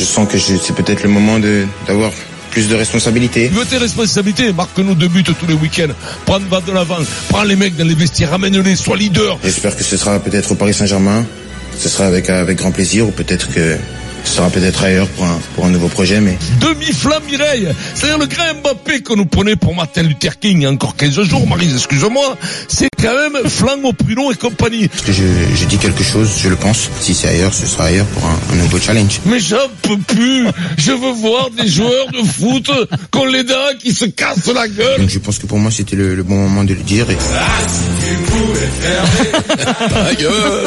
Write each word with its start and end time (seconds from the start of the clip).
je 0.00 0.04
sens 0.06 0.26
que 0.26 0.38
c'est 0.38 0.74
peut-être 0.74 1.02
le 1.02 1.10
moment 1.10 1.38
d'avoir 1.86 2.10
plus 2.50 2.68
de 2.68 2.74
responsabilités. 2.74 3.48
Veux 3.48 3.66
tes 3.66 3.76
responsabilités, 3.76 4.50
marque-nous 4.52 4.94
deux 4.94 5.08
buts 5.08 5.22
tous 5.22 5.46
les 5.46 5.54
week-ends. 5.54 5.92
Prends 6.24 6.38
le 6.38 6.46
bas 6.46 6.62
de 6.66 6.72
l'avant, 6.72 6.96
prends 7.28 7.44
les 7.44 7.54
mecs 7.54 7.76
dans 7.76 7.86
les 7.86 7.94
vestiaires, 7.94 8.30
ramène-les, 8.30 8.76
sois 8.76 8.96
leader. 8.96 9.38
J'espère 9.44 9.76
que 9.76 9.84
ce 9.84 9.98
sera 9.98 10.18
peut-être 10.18 10.52
au 10.52 10.54
Paris 10.54 10.72
Saint-Germain. 10.72 11.26
Ce 11.78 11.90
sera 11.90 12.06
avec, 12.06 12.30
avec 12.30 12.58
grand 12.58 12.72
plaisir 12.72 13.06
ou 13.06 13.10
peut-être 13.10 13.52
que 13.52 13.76
sera 14.24 14.50
peut-être 14.50 14.84
ailleurs 14.84 15.08
pour 15.08 15.24
un, 15.24 15.40
pour 15.54 15.64
un 15.66 15.70
nouveau 15.70 15.88
projet, 15.88 16.20
mais... 16.20 16.38
Demi-flamme 16.60 17.22
Mireille 17.24 17.68
C'est-à-dire 17.94 18.18
le 18.18 18.26
grand 18.26 18.54
Mbappé 18.62 19.00
que 19.00 19.14
nous 19.14 19.26
prenait 19.26 19.56
pour 19.56 19.74
Martin 19.74 20.02
Luther 20.02 20.38
King 20.38 20.58
il 20.58 20.62
y 20.62 20.66
a 20.66 20.70
encore 20.70 20.96
15 20.96 21.22
jours, 21.22 21.46
Marie, 21.46 21.72
excuse-moi, 21.72 22.36
c'est 22.68 22.88
quand 23.00 23.14
même 23.14 23.48
flanc 23.48 23.78
au 23.82 23.92
prud'homme 23.92 24.32
et 24.32 24.36
compagnie. 24.36 24.88
Parce 24.88 25.02
que 25.02 25.12
je, 25.12 25.22
je, 25.54 25.64
dis 25.64 25.78
quelque 25.78 26.04
chose, 26.04 26.30
je 26.42 26.48
le 26.48 26.56
pense. 26.56 26.90
Si 27.00 27.14
c'est 27.14 27.28
ailleurs, 27.28 27.54
ce 27.54 27.66
sera 27.66 27.84
ailleurs 27.84 28.06
pour 28.06 28.24
un, 28.24 28.56
nouveau 28.56 28.78
challenge. 28.78 29.20
Mais 29.24 29.40
j'en 29.40 29.56
peux 29.82 29.96
plus 29.98 30.46
Je 30.76 30.92
veux 30.92 31.12
voir 31.12 31.50
des 31.50 31.68
joueurs 31.68 32.08
de 32.08 32.22
foot 32.22 32.70
qu'on 33.10 33.24
les 33.24 33.44
dents 33.44 33.54
qui 33.78 33.94
se 33.94 34.04
cassent 34.04 34.46
la 34.54 34.68
gueule 34.68 35.00
Donc 35.00 35.08
je 35.08 35.18
pense 35.18 35.38
que 35.38 35.46
pour 35.46 35.58
moi, 35.58 35.70
c'était 35.70 35.96
le, 35.96 36.22
bon 36.22 36.36
moment 36.36 36.64
de 36.64 36.74
le 36.74 36.82
dire. 36.82 37.10
Et... 37.10 37.16
Ah, 37.34 37.46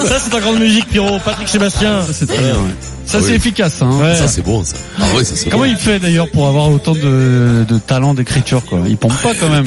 ça, 0.08 0.20
c'est 0.20 0.30
ta 0.30 0.40
grande 0.40 0.60
musique, 0.60 0.88
Pierrot. 0.88 1.20
Patrick 1.24 1.48
Sébastien. 1.48 2.04
Ça, 2.06 2.14
c'est 2.14 2.26
très 2.26 2.40
bien, 2.40 2.56
ouais. 2.56 2.93
Ça 3.06 3.20
c'est 3.22 3.36
efficace. 3.36 3.82
Hein. 3.82 4.16
Ça 4.16 4.28
c'est 4.28 4.42
bon 4.42 4.64
ça. 4.64 4.76
Ah 5.00 5.04
ouais, 5.16 5.24
ça 5.24 5.50
Comment 5.50 5.66
il 5.66 5.76
fait 5.76 6.00
d'ailleurs 6.00 6.30
pour 6.30 6.48
avoir 6.48 6.72
autant 6.72 6.94
de, 6.94 7.66
de 7.68 7.78
talent 7.78 8.14
d'écriture 8.14 8.64
quoi? 8.66 8.80
Il 8.88 8.98
pompe 8.98 9.14
pas 9.22 9.34
quand 9.40 9.50
même. 9.50 9.66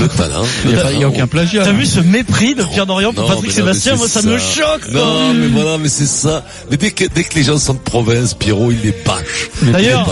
Le 0.00 0.08
talent. 0.08 0.44
Il 0.64 0.98
n'y 0.98 1.04
a, 1.04 1.08
aucun 1.08 1.26
plagiat. 1.26 1.64
T'as 1.64 1.72
vu 1.72 1.86
ce 1.86 2.00
mépris 2.00 2.54
de 2.54 2.64
Pierre 2.64 2.86
Dorian 2.86 3.12
pour 3.12 3.26
Patrick 3.26 3.52
Sébastien? 3.52 3.96
Moi 3.96 4.08
ça, 4.08 4.22
me 4.22 4.38
choque. 4.38 4.90
Non 4.92 5.34
mais 5.34 5.48
voilà, 5.48 5.78
mais 5.78 5.88
c'est 5.88 6.06
ça. 6.06 6.44
Mais 6.70 6.76
dès 6.76 6.90
que 6.90 7.04
dès 7.12 7.24
que 7.24 7.34
les 7.34 7.44
gens 7.44 7.58
sont 7.58 7.74
de 7.74 7.78
province, 7.78 8.34
Pierrot 8.34 8.70
il 8.70 8.80
les 8.82 8.94
bâche. 9.04 9.50
D'ailleurs, 9.62 10.08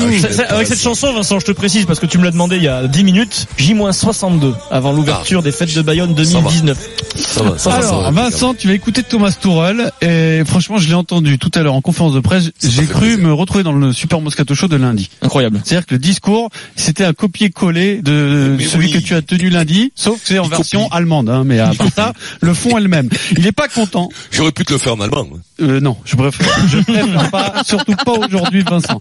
avec 0.48 0.66
cette 0.66 0.80
chanson, 0.80 1.12
Vincent, 1.12 1.38
je 1.38 1.46
te 1.46 1.52
précise 1.52 1.86
parce 1.86 2.00
que 2.00 2.06
tu 2.06 2.18
me 2.18 2.24
l'as 2.24 2.30
demandé 2.30 2.56
il 2.56 2.62
y 2.62 2.68
a 2.68 2.86
10 2.86 3.04
minutes, 3.04 3.46
J-62 3.56 4.54
avant 4.70 4.92
l'ouverture 4.92 5.40
ah. 5.40 5.42
des 5.44 5.52
fêtes 5.52 5.74
de 5.74 5.82
Bayonne 5.82 6.14
2019. 6.14 6.78
Ça 7.16 7.42
va. 7.42 7.58
Ça 7.58 7.70
va. 7.70 7.76
Alors 7.76 8.12
Vincent, 8.12 8.54
tu 8.54 8.68
vas 8.68 8.74
écouter 8.74 9.02
Thomas 9.02 9.34
Tourel 9.40 9.92
et 10.00 10.42
franchement 10.46 10.78
je 10.78 10.88
l'ai 10.88 10.94
entendu 10.94 11.38
tout 11.38 11.50
à 11.54 11.62
l'heure 11.62 11.74
en 11.74 11.80
conférence 11.80 12.12
de 12.12 12.20
presse 12.20 12.50
j'ai 12.68 12.86
cru 12.86 13.16
me 13.16 13.32
retrouver 13.32 13.64
dans 13.64 13.72
le 13.72 13.92
Super 13.92 14.20
Moscato 14.20 14.54
Show 14.54 14.68
de 14.68 14.76
lundi. 14.76 15.10
Incroyable. 15.22 15.60
C'est-à-dire 15.64 15.86
que 15.86 15.94
le 15.94 15.98
discours, 15.98 16.50
c'était 16.74 17.04
un 17.04 17.12
copier-coller 17.12 18.02
de 18.02 18.56
celui 18.60 18.90
que 18.90 18.98
tu 18.98 19.14
as 19.14 19.22
tenu 19.22 19.50
lundi, 19.50 19.92
sauf 19.94 20.20
que 20.20 20.26
c'est 20.26 20.38
en 20.38 20.48
version 20.48 20.90
allemande. 20.92 21.28
Hein, 21.28 21.44
mais 21.44 21.58
à 21.58 21.72
part 21.74 21.88
ça, 21.94 22.12
le 22.40 22.54
fond 22.54 22.76
elle-même. 22.76 23.08
Il 23.36 23.44
n'est 23.44 23.52
pas 23.52 23.68
content. 23.68 24.08
J'aurais 24.30 24.52
pu 24.52 24.64
te 24.64 24.72
le 24.72 24.78
faire 24.78 24.94
en 24.94 25.00
allemand. 25.00 25.26
Euh, 25.60 25.80
non, 25.80 25.96
je 26.04 26.16
préfère, 26.16 26.68
je 26.68 26.78
préfère 26.80 27.30
pas, 27.30 27.62
surtout 27.64 27.94
pas 28.04 28.12
aujourd'hui, 28.12 28.62
Vincent. 28.62 29.00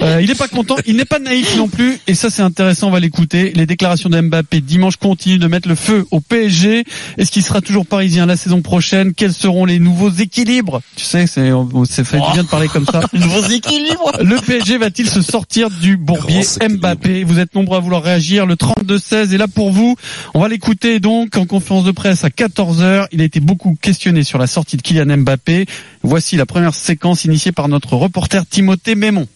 Euh, 0.00 0.20
il 0.22 0.28
n'est 0.28 0.36
pas 0.36 0.46
content, 0.46 0.76
il 0.86 0.96
n'est 0.96 1.04
pas 1.04 1.18
naïf 1.18 1.56
non 1.56 1.68
plus, 1.68 1.98
et 2.06 2.14
ça 2.14 2.30
c'est 2.30 2.42
intéressant, 2.42 2.88
on 2.88 2.90
va 2.92 3.00
l'écouter. 3.00 3.52
Les 3.54 3.66
déclarations 3.66 4.08
d'Mbappé 4.08 4.60
dimanche 4.60 4.96
continuent 4.96 5.40
de 5.40 5.48
mettre 5.48 5.68
le 5.68 5.74
feu 5.74 6.06
au 6.12 6.20
PSG. 6.20 6.84
Est-ce 7.16 7.32
qu'il 7.32 7.42
sera 7.42 7.60
toujours 7.60 7.84
parisien 7.84 8.26
la 8.26 8.36
saison 8.36 8.62
prochaine? 8.62 9.12
Quels 9.12 9.32
seront 9.32 9.64
les 9.64 9.80
nouveaux 9.80 10.10
équilibres? 10.10 10.80
Tu 10.94 11.04
sais, 11.04 11.26
c'est, 11.26 11.50
c'est 11.88 12.04
fait 12.04 12.20
bien 12.32 12.44
de 12.44 12.48
parler 12.48 12.68
comme 12.68 12.86
ça. 12.86 12.97
nouveaux 13.12 13.46
équilibres. 13.48 14.12
Le 14.20 14.36
PSG 14.36 14.78
va-t-il 14.78 15.08
se 15.08 15.22
sortir 15.22 15.70
du 15.70 15.96
bourbier 15.96 16.42
Mbappé? 16.68 17.24
Vous 17.24 17.38
êtes 17.38 17.54
nombreux 17.54 17.78
à 17.78 17.80
vouloir 17.80 18.02
réagir. 18.02 18.46
Le 18.46 18.54
32-16 18.54 19.34
est 19.34 19.38
là 19.38 19.48
pour 19.48 19.70
vous. 19.70 19.96
On 20.34 20.40
va 20.40 20.48
l'écouter 20.48 21.00
donc 21.00 21.36
en 21.36 21.46
conférence 21.46 21.84
de 21.84 21.92
presse 21.92 22.24
à 22.24 22.28
14h. 22.28 23.06
Il 23.12 23.20
a 23.20 23.24
été 23.24 23.40
beaucoup 23.40 23.76
questionné 23.80 24.22
sur 24.22 24.38
la 24.38 24.46
sortie 24.46 24.76
de 24.76 24.82
Kylian 24.82 25.18
Mbappé. 25.18 25.66
Voici 26.02 26.36
la 26.36 26.46
première 26.46 26.74
séquence 26.74 27.24
initiée 27.24 27.52
par 27.52 27.68
notre 27.68 27.94
reporter 27.94 28.46
Timothée 28.46 28.94
Mémon. 28.94 29.26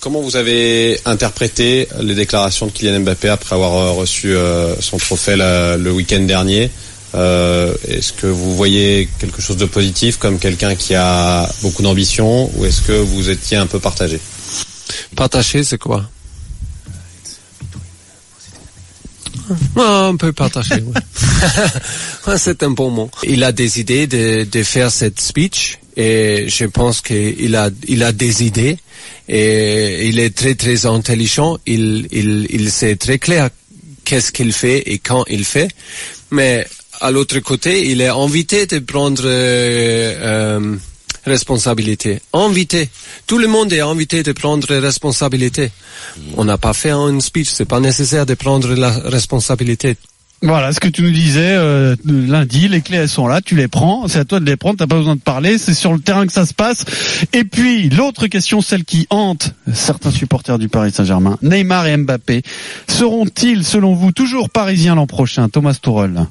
Comment 0.00 0.20
vous 0.20 0.36
avez 0.36 0.98
interprété 1.04 1.88
les 2.00 2.14
déclarations 2.14 2.66
de 2.66 2.72
Kylian 2.72 3.00
Mbappé 3.00 3.28
après 3.28 3.54
avoir 3.54 3.74
euh, 3.74 3.90
reçu 3.92 4.34
euh, 4.34 4.74
son 4.80 4.96
trophée 4.96 5.36
le 5.36 5.90
week-end 5.90 6.20
dernier? 6.20 6.70
Euh, 7.14 7.74
Est-ce 7.86 8.12
que 8.12 8.26
vous 8.26 8.56
voyez 8.56 9.08
quelque 9.18 9.42
chose 9.42 9.56
de 9.56 9.66
positif 9.66 10.18
comme 10.18 10.38
quelqu'un 10.38 10.74
qui 10.74 10.94
a 10.94 11.48
beaucoup 11.62 11.82
d'ambition 11.82 12.50
ou 12.56 12.64
est-ce 12.64 12.82
que 12.82 12.92
vous 12.92 13.28
étiez 13.30 13.56
un 13.56 13.66
peu 13.66 13.78
partagé? 13.78 14.20
Partagé, 15.16 15.64
c'est 15.64 15.78
quoi? 15.78 16.08
Un 19.76 20.16
peu 20.16 20.32
partagé. 20.32 20.82
c'est 22.36 22.62
un 22.62 22.70
bon 22.70 22.90
mot. 22.90 23.10
Il 23.24 23.44
a 23.44 23.52
des 23.52 23.80
idées 23.80 24.06
de, 24.06 24.44
de 24.50 24.62
faire 24.62 24.90
cette 24.90 25.20
speech 25.20 25.78
et 25.96 26.46
je 26.48 26.64
pense 26.64 27.00
qu'il 27.00 27.54
a, 27.56 27.70
il 27.88 28.02
a 28.02 28.12
des 28.12 28.44
idées 28.44 28.78
et 29.28 30.08
il 30.08 30.18
est 30.18 30.34
très 30.34 30.54
très 30.54 30.86
intelligent. 30.86 31.58
Il, 31.66 32.08
il, 32.12 32.46
il 32.50 32.70
sait 32.70 32.96
très 32.96 33.18
clair 33.18 33.50
qu'est-ce 34.04 34.32
qu'il 34.32 34.52
fait 34.52 34.78
et 34.90 34.98
quand 34.98 35.24
il 35.28 35.44
fait. 35.44 35.68
Mais 36.30 36.66
à 37.02 37.10
l'autre 37.10 37.40
côté, 37.40 37.90
il 37.90 38.00
est 38.00 38.08
invité 38.08 38.66
de 38.66 38.78
prendre 38.78 39.22
euh, 39.24 40.14
euh, 40.60 40.76
responsabilité. 41.24 42.20
Invité. 42.32 42.88
Tout 43.26 43.38
le 43.38 43.48
monde 43.48 43.72
est 43.72 43.80
invité 43.80 44.22
de 44.22 44.30
prendre 44.30 44.72
responsabilité. 44.76 45.72
On 46.36 46.44
n'a 46.44 46.58
pas 46.58 46.72
fait 46.72 46.90
un 46.90 47.18
speech, 47.18 47.48
c'est 47.50 47.64
pas 47.64 47.80
nécessaire 47.80 48.24
de 48.24 48.34
prendre 48.34 48.72
la 48.74 48.90
responsabilité. 48.90 49.96
Voilà 50.42 50.72
ce 50.72 50.80
que 50.80 50.88
tu 50.88 51.02
nous 51.02 51.10
disais 51.10 51.54
euh, 51.54 51.94
lundi, 52.04 52.68
les 52.68 52.80
clés 52.80 53.06
sont 53.06 53.28
là, 53.28 53.40
tu 53.40 53.54
les 53.54 53.68
prends, 53.68 54.08
c'est 54.08 54.18
à 54.18 54.24
toi 54.24 54.40
de 54.40 54.44
les 54.44 54.56
prendre, 54.56 54.76
t'as 54.76 54.88
pas 54.88 54.96
besoin 54.96 55.14
de 55.14 55.20
parler, 55.20 55.56
c'est 55.56 55.74
sur 55.74 55.92
le 55.92 56.00
terrain 56.00 56.26
que 56.26 56.32
ça 56.32 56.46
se 56.46 56.54
passe. 56.54 56.84
Et 57.32 57.44
puis 57.44 57.88
l'autre 57.90 58.26
question, 58.26 58.60
celle 58.60 58.84
qui 58.84 59.06
hante 59.10 59.54
certains 59.72 60.10
supporters 60.10 60.58
du 60.58 60.68
Paris 60.68 60.90
Saint-Germain, 60.90 61.38
Neymar 61.42 61.86
et 61.86 61.96
Mbappé, 61.96 62.42
seront-ils 62.88 63.64
selon 63.64 63.94
vous 63.94 64.10
toujours 64.10 64.50
parisiens 64.50 64.96
l'an 64.96 65.06
prochain, 65.06 65.48
Thomas 65.48 65.78
Tourelle 65.80 66.26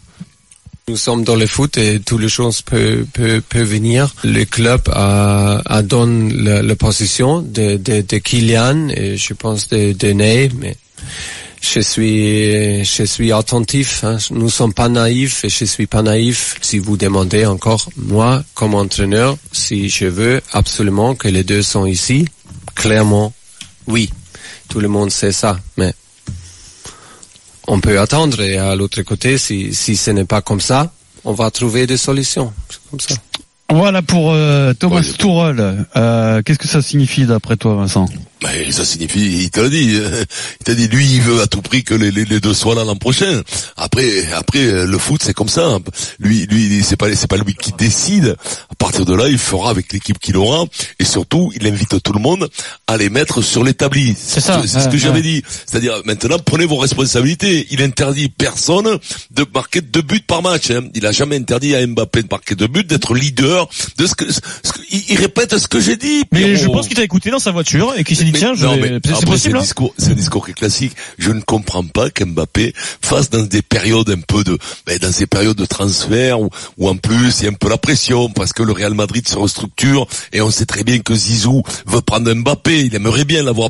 nous 0.91 0.97
sommes 0.97 1.24
dans 1.24 1.38
le 1.38 1.47
foot 1.47 1.78
et 1.78 2.02
toutes 2.02 2.19
les 2.19 2.28
choses 2.28 2.62
peuvent, 2.62 3.06
peuvent 3.13 3.63
venir. 3.63 4.13
Le 4.25 4.44
club 4.44 4.81
a, 4.91 5.81
donné 5.84 6.34
la, 6.62 6.75
position 6.75 7.41
de, 7.41 7.78
de, 7.78 8.02
de 8.02 8.18
Kylian 8.18 8.90
et 8.90 9.16
je 9.16 9.34
pense 9.34 9.69
de, 9.69 9.94
de 9.94 10.09
Ney, 10.09 10.50
mais 10.59 10.75
je 11.62 11.79
suis, 11.79 12.84
je 12.84 13.03
suis 13.06 13.31
attentif. 13.31 14.03
Hein. 14.03 14.18
Nous 14.31 14.50
sommes 14.50 14.74
pas 14.74 14.90
naïfs 14.90 15.46
et 15.46 15.50
je 15.50 15.63
suis 15.63 15.88
pas 15.88 16.02
naïf. 16.02 16.57
Si 16.62 16.78
vous 16.78 16.97
demandez 16.97 17.46
encore, 17.46 17.88
moi, 17.96 18.44
comme 18.53 18.75
entraîneur, 18.75 19.38
si 19.53 19.88
je 19.88 20.08
veux 20.08 20.41
absolument 20.52 21.16
que 21.16 21.29
les 21.29 21.46
deux 21.46 21.62
sont 21.62 21.85
ici, 21.85 22.28
clairement, 22.75 23.31
oui. 23.88 24.09
Tout 24.68 24.81
le 24.81 24.90
monde 24.90 25.09
sait 25.09 25.31
ça, 25.31 25.58
mais 25.78 25.94
on 27.68 27.80
peut 27.80 28.00
attendre 28.00 28.42
et 28.42 28.58
à 28.58 28.76
l'autre 28.76 29.02
côté, 29.04 29.38
si, 29.38 29.74
si 29.74 29.96
ce 29.96 30.12
n'est 30.12 30.26
pas 30.26 30.42
comme 30.42 30.62
ça, 30.62 30.92
on 31.24 31.34
va 31.34 31.52
trouver 31.52 31.88
des 31.88 31.98
solutions. 31.98 32.52
Comme 32.90 33.00
ça. 33.00 33.16
Voilà 33.70 34.02
pour 34.02 34.32
euh, 34.34 34.74
Thomas 34.74 35.02
Tourol. 35.18 35.86
Euh, 35.96 36.42
Qu'est-ce 36.44 36.60
que 36.60 36.68
ça 36.68 36.82
signifie 36.82 37.26
d'après 37.26 37.56
toi, 37.56 37.76
Vincent? 37.76 38.06
Mais 38.44 38.72
ça 38.72 38.85
signifie, 38.85 39.44
il 39.44 39.50
t'a 39.52 39.69
dit, 39.69 39.94
il 39.94 40.63
t'a 40.63 40.74
dit, 40.74 40.88
lui, 40.88 41.06
il 41.06 41.22
veut 41.22 41.41
à 41.41 41.47
tout 41.47 41.62
prix 41.62 41.84
que 41.84 41.94
les, 41.94 42.12
les, 42.12 42.40
deux 42.40 42.53
soient 42.53 42.75
là 42.75 42.84
l'an 42.84 42.96
prochain. 42.96 43.41
Après, 43.78 44.31
après, 44.34 44.85
le 44.85 44.97
foot, 44.97 45.22
c'est 45.24 45.34
comme 45.34 45.50
ça. 45.50 45.78
Lui, 46.19 46.47
lui, 46.47 46.84
c'est 46.84 46.96
pas, 46.96 47.13
c'est 47.16 47.28
pas 47.28 47.38
lui 47.38 47.53
qui 47.53 47.72
décide. 47.74 48.35
À 48.69 48.75
partir 48.75 49.06
de 49.06 49.13
là, 49.13 49.28
il 49.28 49.38
fera 49.38 49.69
avec 49.69 49.94
l'équipe 49.94 50.18
qu'il 50.19 50.38
aura, 50.38 50.66
et 51.00 51.06
surtout, 51.06 51.52
il 51.56 51.68
invite 51.68 52.02
tout 52.02 52.13
le 52.13 52.19
monde 52.19 52.50
à 52.88 52.97
les 52.97 53.09
mettre 53.09 53.41
sur 53.41 53.63
l'établi. 53.63 54.16
C'est 54.18 54.41
ça. 54.41 54.62
C'est 54.66 54.81
ce 54.81 54.90
que 54.90 54.97
j'avais 54.97 55.22
dit. 55.22 55.44
C'est-à-dire, 55.66 56.02
maintenant, 56.06 56.40
prenez 56.40 56.66
vos 56.66 56.78
responsabilités. 56.78 57.68
Il 57.72 57.81
interdit 57.81 58.29
personne 58.29 58.97
de 59.31 59.46
marquer 59.53 59.81
deux 59.81 60.02
buts 60.02 60.23
par 60.25 60.41
match. 60.41 60.72
Hein. 60.72 60.90
Il 60.96 61.06
a 61.06 61.12
jamais 61.12 61.38
interdit 61.38 61.75
à 61.75 61.85
Mbappé 61.85 62.23
de 62.23 62.28
marquer 62.31 62.56
deux 62.56 62.68
buts, 62.68 62.84
d'être 62.84 63.13
leader. 63.13 63.69
De 63.97 64.06
ce 64.08 64.16
que, 64.16 64.25
il, 64.91 65.18
répète 65.18 65.58
ce 65.58 65.68
que 65.68 65.79
j'ai 65.79 65.97
dit. 65.97 66.23
Mais 66.31 66.56
je 66.56 66.68
pense 66.68 66.88
qu'il 66.88 66.97
t'a 66.97 67.03
écouté 67.03 67.29
dans 67.29 67.40
sa 67.40 67.52
voiture 67.52 67.94
et 67.97 68.03
qu'il 68.03 68.18
s'est 68.18 68.31
c'est 68.36 69.26
possible. 69.26 69.38
C'est 69.38 69.53
un 69.53 69.61
discours, 69.61 69.94
c'est 69.97 70.11
un 70.11 70.16
discours 70.16 70.46
qui 70.46 70.52
est 70.52 70.56
classique. 70.56 70.94
Je 71.17 71.32
ne 71.32 71.41
comprends 71.41 71.84
pas 71.84 72.09
qu'Mbappé 72.09 72.73
fasse 73.02 73.29
dans 73.29 73.44
des 73.44 73.61
périodes 73.61 74.09
un 74.09 74.22
peu 74.22 74.44
de, 74.44 74.58
ben, 74.85 74.97
dans 75.00 75.11
ces 75.11 75.28
périodes 75.28 75.58
de 75.58 75.66
transfert 75.66 76.40
où, 76.41 76.50
où 76.78 76.90
en 76.90 76.96
plus 76.96 77.40
il 77.40 77.44
y 77.44 77.47
a 77.47 77.52
un 77.52 77.53
peu 77.53 77.70
la 77.70 77.78
pression 77.78 78.29
parce 78.29 78.53
que 78.53 78.64
le 78.64 78.72
Real 78.72 78.94
Madrid 78.94 79.28
se 79.28 79.38
restructure 79.38 80.08
et 80.34 80.41
on 80.41 80.52
sait 80.52 80.66
très 80.66 80.84
bien 80.84 81.00
que 81.00 81.16
Zizou 81.16 81.64
veut 81.85 82.02
prendre 82.02 82.34
Mbappé. 82.34 82.85
Il 82.85 82.96
aimerait 82.96 83.26
bien 83.26 83.44
l'avoir 83.44 83.70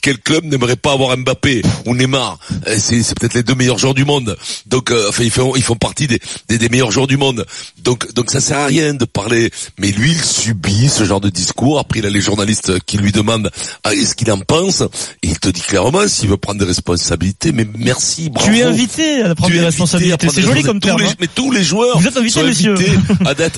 quel 0.00 0.18
club 0.18 0.44
n'aimerait 0.44 0.76
pas 0.76 0.92
avoir 0.92 1.16
Mbappé 1.16 1.62
ou 1.86 1.94
Neymar? 1.94 2.38
Euh, 2.66 2.76
C'est, 2.78 3.02
c'est 3.02 3.18
peut-être 3.18 3.34
les 3.34 3.42
deux 3.42 3.54
meilleurs 3.54 3.78
joueurs 3.78 3.94
du 3.94 4.04
monde. 4.04 4.36
Donc, 4.66 4.90
euh, 4.90 5.08
enfin, 5.08 5.22
ils 5.22 5.30
font, 5.30 5.54
ils 5.56 5.62
font 5.62 5.76
partie 5.76 6.06
des, 6.06 6.18
des, 6.48 6.58
des, 6.58 6.68
meilleurs 6.68 6.90
joueurs 6.90 7.06
du 7.06 7.16
monde. 7.16 7.46
Donc, 7.82 8.12
donc 8.14 8.30
ça 8.30 8.40
sert 8.40 8.58
à 8.58 8.66
rien 8.66 8.94
de 8.94 9.04
parler. 9.04 9.50
Mais 9.78 9.90
lui, 9.90 10.12
il 10.12 10.22
subit 10.22 10.88
ce 10.88 11.04
genre 11.04 11.20
de 11.20 11.28
discours. 11.28 11.78
Après, 11.78 12.00
il 12.00 12.06
a 12.06 12.10
les 12.10 12.20
journalistes 12.20 12.80
qui 12.80 12.98
lui 12.98 13.12
demandent 13.12 13.50
à 13.84 13.92
ce 13.92 14.14
qu'il 14.14 14.30
en 14.30 14.38
pense? 14.38 14.82
Et 15.22 15.28
il 15.28 15.38
te 15.38 15.48
dit 15.48 15.60
clairement 15.60 16.06
s'il 16.08 16.28
veut 16.28 16.36
prendre 16.36 16.60
des 16.60 16.66
responsabilités. 16.66 17.52
Mais 17.52 17.66
merci, 17.78 18.30
bravo. 18.30 18.50
Tu 18.50 18.58
es 18.58 18.62
invité 18.62 19.22
à 19.22 19.34
prendre 19.34 19.52
Tu 19.52 19.58
des 19.58 19.64
responsabilités. 19.64 20.28
C'est 20.32 20.42
joli 20.42 20.62
comme 20.62 20.80
terme. 20.80 21.00
les- 21.00 21.06
hein. 21.08 21.14
Mais 21.20 21.28
tous 21.34 21.50
les 21.50 21.62
joueurs 21.64 21.98
Vous 21.98 22.06
êtes 22.06 22.16
invité, 22.16 22.40
sont 22.40 22.46
invités 22.46 22.92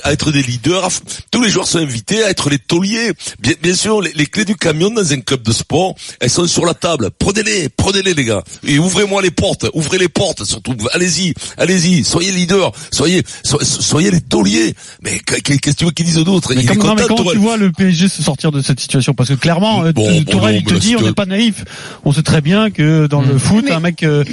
à, 0.05 0.13
être 0.13 0.31
des 0.33 0.43
leaders. 0.43 0.89
Tous 1.31 1.43
les 1.43 1.51
joueurs 1.51 1.67
sont 1.67 1.79
invités 1.79 2.23
à 2.25 2.31
être 2.31 2.51
les 2.51 2.59
tauliers. 2.59 3.13
Bien, 3.41 3.53
bien 3.63 3.75
sûr, 3.75 4.01
les, 4.01 4.13
les 4.15 4.27
clés 4.27 4.45
du 4.45 4.55
camion 4.57 4.91
dans 4.91 5.13
un 5.13 5.21
club 5.21 5.43
de 5.43 5.53
sport, 5.53 5.95
elles 6.21 6.31
sont 6.31 6.47
sur 6.47 6.65
la 6.67 6.75
table. 6.75 7.11
Prenez-les, 7.19 7.69
prenez-les 7.69 8.15
les 8.15 8.25
gars. 8.25 8.43
Et 8.67 8.79
ouvrez-moi 8.79 9.23
les 9.23 9.31
portes, 9.31 9.67
ouvrez 9.75 9.99
les 9.99 10.09
portes 10.09 10.45
surtout. 10.45 10.75
Allez-y, 10.93 11.35
allez-y, 11.59 12.05
soyez 12.05 12.33
leaders, 12.33 12.73
soyez, 12.91 13.23
so- 13.43 13.63
soyez 13.63 14.11
les 14.11 14.21
tauliers. 14.21 14.75
Mais 15.03 15.19
qu'est- 15.21 15.41
qu'est-ce 15.59 15.75
que 15.75 15.79
tu 15.79 15.85
veux 15.85 15.91
qu'ils 15.91 16.07
disent 16.07 16.17
d'autres 16.17 16.55
Mais 16.55 16.63
Il 16.63 16.67
comme, 16.69 16.79
est 16.81 16.85
non, 16.85 16.95
mais 16.95 17.03
content, 17.03 17.17
comment 17.17 17.31
tu 17.33 17.39
vois 17.39 17.57
le 17.57 17.73
PSG 17.73 18.09
se 18.09 18.23
sortir 18.23 18.53
de 18.53 18.61
cette 18.63 18.81
situation? 18.81 19.15
Parce 19.15 19.29
que 19.31 19.35
clairement, 19.35 19.85
euh, 19.85 19.93
Bon, 19.93 20.09
bon, 20.21 20.33
Tourelle, 20.33 20.55
non, 20.55 20.61
il 20.61 20.65
te 20.65 20.75
dit, 20.75 20.97
on 20.97 21.03
n'est 21.03 21.13
pas 21.13 21.27
naïf. 21.27 21.65
On 22.05 22.13
sait 22.13 22.23
très 22.23 22.41
bien 22.41 22.71
que 22.71 23.07
dans 23.07 23.23
le 23.23 23.39
foot, 23.39 23.65
Mais- 23.67 23.73
un 23.73 23.81
mec 23.81 24.03
euh, 24.03 24.25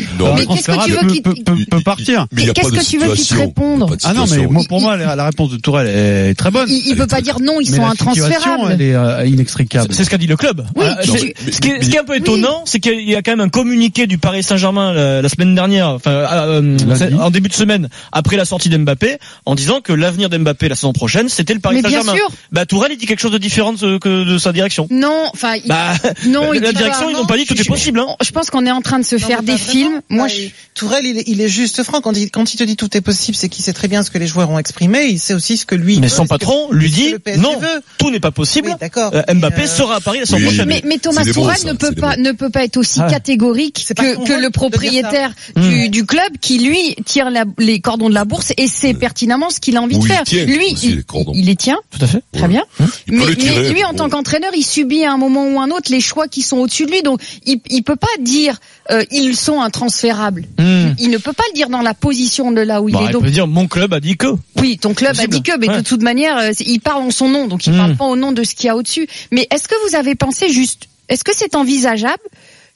transférable 0.43 0.91
veux 0.91 1.21
peut, 1.69 1.81
partir. 1.81 2.27
Mais 2.31 2.43
il 2.43 2.47
y 2.47 2.49
a 2.49 2.53
Qu'est-ce 2.53 2.71
que 2.71 2.85
tu 2.85 2.97
veux 2.97 3.13
qu'il 3.13 3.25
te 3.25 3.35
réponde 3.35 3.97
Ah 4.03 4.13
non, 4.13 4.25
mais 4.29 4.65
pour 4.67 4.81
moi, 4.81 4.97
la, 4.97 5.15
la 5.15 5.25
réponse 5.25 5.51
de 5.51 5.57
Tourelle 5.57 5.87
est 5.87 6.33
très 6.35 6.51
bonne. 6.51 6.69
Il, 6.69 6.95
peut 6.95 7.07
pas 7.07 7.21
dire 7.21 7.39
non, 7.39 7.59
ils 7.61 7.69
sont 7.69 7.85
intransférables. 7.85 8.71
elle 8.71 8.81
est 8.81 8.95
euh, 8.95 9.25
inextricable. 9.25 9.93
C'est 9.93 10.03
ce 10.03 10.09
qu'a 10.09 10.17
dit 10.17 10.27
le 10.27 10.37
club. 10.37 10.65
Euh, 10.77 10.95
tu- 11.03 11.11
ce, 11.51 11.59
qui 11.61 11.69
est, 11.69 11.83
ce 11.83 11.89
qui 11.89 11.95
est 11.95 11.99
un 11.99 12.03
peu 12.03 12.15
étonnant, 12.15 12.63
c'est 12.65 12.79
qu'il 12.79 13.07
y 13.09 13.15
a 13.15 13.21
quand 13.21 13.31
même 13.31 13.39
un 13.41 13.49
communiqué 13.49 14.07
du 14.07 14.17
Paris 14.17 14.43
Saint-Germain 14.43 14.93
la, 15.21 15.29
semaine 15.29 15.55
dernière, 15.55 15.89
enfin 15.89 16.11
euh, 16.11 16.77
en 17.19 17.29
début 17.31 17.49
de 17.49 17.53
semaine, 17.53 17.89
après 18.11 18.37
la 18.37 18.45
sortie 18.45 18.69
d'Mbappé, 18.69 19.17
en 19.45 19.55
disant 19.55 19.81
que 19.81 19.93
l'avenir 19.93 20.29
d'Mbappé 20.29 20.69
la 20.69 20.75
saison 20.75 20.93
prochaine, 20.93 21.29
c'était 21.29 21.53
le 21.53 21.59
Paris 21.59 21.77
Mais 21.77 21.81
bien 21.89 21.99
Saint-Germain. 22.01 22.17
sûr. 22.17 22.27
Bah 22.51 22.65
Tourelle, 22.65 22.91
il 22.93 22.97
dit 22.97 23.05
quelque 23.05 23.19
chose 23.19 23.31
de 23.31 23.37
différent 23.37 23.73
de, 23.73 23.97
que 23.97 24.23
de 24.23 24.37
sa 24.37 24.51
direction. 24.51 24.87
Non, 24.89 25.25
enfin, 25.33 25.53
Bah, 25.69 25.94
non, 26.25 26.54
il 26.54 26.62
la 26.62 26.74
direction, 26.74 27.06
pas. 27.06 27.12
ils 27.12 27.16
n'ont 27.16 27.25
pas 27.25 27.38
dit 27.38 27.45
tout 27.45 27.54
est 27.60 27.63
possible. 27.68 28.00
Hein. 28.00 28.16
Je 28.21 28.31
pense 28.31 28.50
qu'on 28.50 28.66
est 28.66 28.71
en 28.71 28.81
train 28.81 29.00
de 29.00 29.06
se 29.06 29.16
Non, 29.16 29.25
faire 29.27 29.44
des 29.44 29.57
films. 29.57 30.01
Moi, 30.10 30.27
Bah, 30.27 30.33
je... 30.36 30.48
Tourelle, 30.74 31.06
il 31.06 31.18
est, 31.19 31.24
il 31.27 31.42
est 31.42 31.48
juste 31.50 31.83
franc 31.83 32.01
quand 32.01 32.16
il, 32.18 32.31
quand 32.31 32.54
il 32.54 32.57
te 32.57 32.63
dit 32.63 32.75
tout 32.75 32.95
est 32.98 33.01
possible, 33.01 33.36
c'est 33.38 33.50
qu'il 33.50 33.63
sait 33.63 33.74
très 33.74 33.88
bien 33.88 34.01
ce 34.01 34.10
que 34.12 34.18
les 34.18 34.27
joueurs 34.27 34.50
ont 34.50 34.57
exprimé. 34.60 35.06
Il 35.06 35.19
sait 35.19 35.33
aussi 35.33 35.57
ce 35.57 35.66
que 35.66 35.75
lui. 35.75 35.95
Mais 36.00 36.07
veut, 36.07 36.13
son 36.13 36.24
que- 36.24 36.30
patron 36.30 36.71
lui 36.71 36.89
dit 36.89 37.13
non, 37.38 37.57
veut. 37.60 37.81
tout 37.98 38.10
n'est 38.12 38.19
pas 38.19 38.31
possible. 38.31 38.69
Oui, 38.69 38.75
d'accord. 38.80 39.12
Euh, 39.13 39.21
Mbappé 39.33 39.63
euh, 39.63 39.68
sera 39.68 39.95
à 39.98 40.00
Paris 40.00 40.19
la 40.27 40.36
oui, 40.38 40.44
prochaine. 40.44 40.68
Mais, 40.68 40.81
mais 40.86 40.98
Thomas 40.98 41.24
Tourelle 41.25 41.66
ne 41.66 41.74
peut 41.74 41.92
pas 41.94 42.15
ne 42.18 42.31
peut 42.31 42.50
pas 42.50 42.63
être 42.63 42.77
aussi 42.77 43.00
Ah. 43.04 43.10
catégorique 43.10 43.86
que, 43.95 44.42
le 44.42 44.50
propriétaire 44.50 45.31
ça. 45.56 45.62
du, 45.62 45.89
du 45.89 46.06
club 46.06 46.38
qui 46.42 46.60
lui 46.60 46.95
tire 47.06 47.30
la- 47.30 47.45
les 47.57 47.80
cordons 47.81 48.10
de 48.10 48.13
la 48.13 48.25
bourse 48.25 48.54
et 48.57 48.68
sait 48.68 48.94
pertinemment 48.94 49.50
ce 49.50 49.60
qu'il 49.60 49.75
a 49.77 49.81
envie 49.81 49.98
de 50.00 50.04
faire. 50.06 50.24
Lui, 50.31 50.74
il, 50.81 51.45
les 51.45 51.56
tient 51.56 51.77
Tout 51.92 52.04
à 52.04 52.07
fait. 52.07 52.22
très 52.31 52.48
bien. 52.48 52.63
Mais, 53.07 53.25
lui, 53.25 53.83
en 53.83 53.94
tant 53.94 54.10
qu'entraîneur, 54.10 54.51
il 54.56 54.63
subit 54.63 55.04
à 55.04 55.12
un 55.12 55.18
moment 55.18 55.45
ou 55.48 55.58
un 55.61 55.69
autre 55.71 55.91
les 55.91 56.01
choix 56.01 56.27
qui 56.27 56.41
sont 56.41 56.57
au-dessus 56.57 56.85
de 56.85 56.91
lui. 56.91 57.01
Donc, 57.01 57.21
il, 57.45 57.59
il 57.69 57.83
peut 57.83 57.95
pas 57.95 58.07
dire 58.19 58.59
euh, 58.91 59.03
ils 59.11 59.35
sont 59.35 59.61
intransférables. 59.61 60.45
Hmm. 60.57 60.94
Il 61.00 61.09
ne 61.09 61.17
peut 61.17 61.33
pas 61.33 61.44
le 61.50 61.56
dire 61.56 61.69
dans 61.69 61.81
la 61.81 61.94
position 61.94 62.51
de 62.51 62.61
là 62.61 62.81
où 62.81 62.89
il 62.89 62.94
Bah, 62.94 63.01
est. 63.03 63.06
il 63.07 63.11
Donc, 63.11 63.23
peut 63.23 63.31
dire 63.31 63.47
mon 63.47 63.67
club 63.67 63.94
a 63.94 64.00
dit 64.00 64.17
que. 64.17 64.27
oui, 64.59 64.77
ton 64.77 64.94
club 64.94 65.15
Possible. 65.15 65.33
a 65.33 65.38
dit 65.38 65.44
que, 65.44 65.57
mais 65.57 65.69
Ouais. 65.69 65.77
de 65.77 65.81
toute 65.81 66.01
manière, 66.01 66.38
euh, 66.38 66.51
il 66.59 66.79
parle 66.79 67.03
en 67.03 67.11
son 67.11 67.27
nom, 67.29 67.47
donc 67.47 67.65
il 67.67 67.73
Hmm. 67.73 67.77
parle 67.77 67.95
pas 67.97 68.06
au 68.06 68.15
nom 68.15 68.31
de 68.31 68.44
ce 68.44 68.56
qu'il 68.56 68.65
y 68.67 68.69
a 68.69 68.75
au-dessus. 68.75 69.07
Mais 69.31 69.47
est-ce 69.51 69.67
que 69.67 69.75
vous 69.88 69.95
avez 69.95 70.15
pensé 70.15 70.50
juste, 70.50 70.88
est-ce 71.09 71.23
que 71.23 71.31
c'est 71.35 71.56
envisageable 71.56 72.23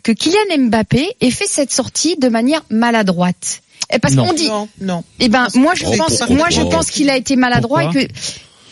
que 0.04 0.12
Kylian 0.12 0.68
Mbappé 0.68 1.08
ait 1.22 1.32
fait 1.32 1.48
cette 1.48 1.72
sortie 1.72 2.16
de 2.18 2.28
manière 2.30 2.64
maladroite? 2.70 3.62
Et 3.94 4.00
Parce 4.00 4.14
Non. 4.16 4.26
qu'on 4.26 4.34
dit, 4.34 4.48
Non, 4.48 4.68
non. 4.82 5.04
eh 5.20 5.30
ben, 5.30 5.48
moi 5.56 5.74
je 5.76 5.84
pense, 5.84 6.28
moi 6.30 6.50
je 6.50 6.62
pense 6.62 6.90
qu'il 6.90 7.10
a 7.10 7.18
été 7.18 7.36
maladroit 7.36 7.82
Pourquoi 7.84 8.02
et 8.02 8.08
que, 8.08 8.14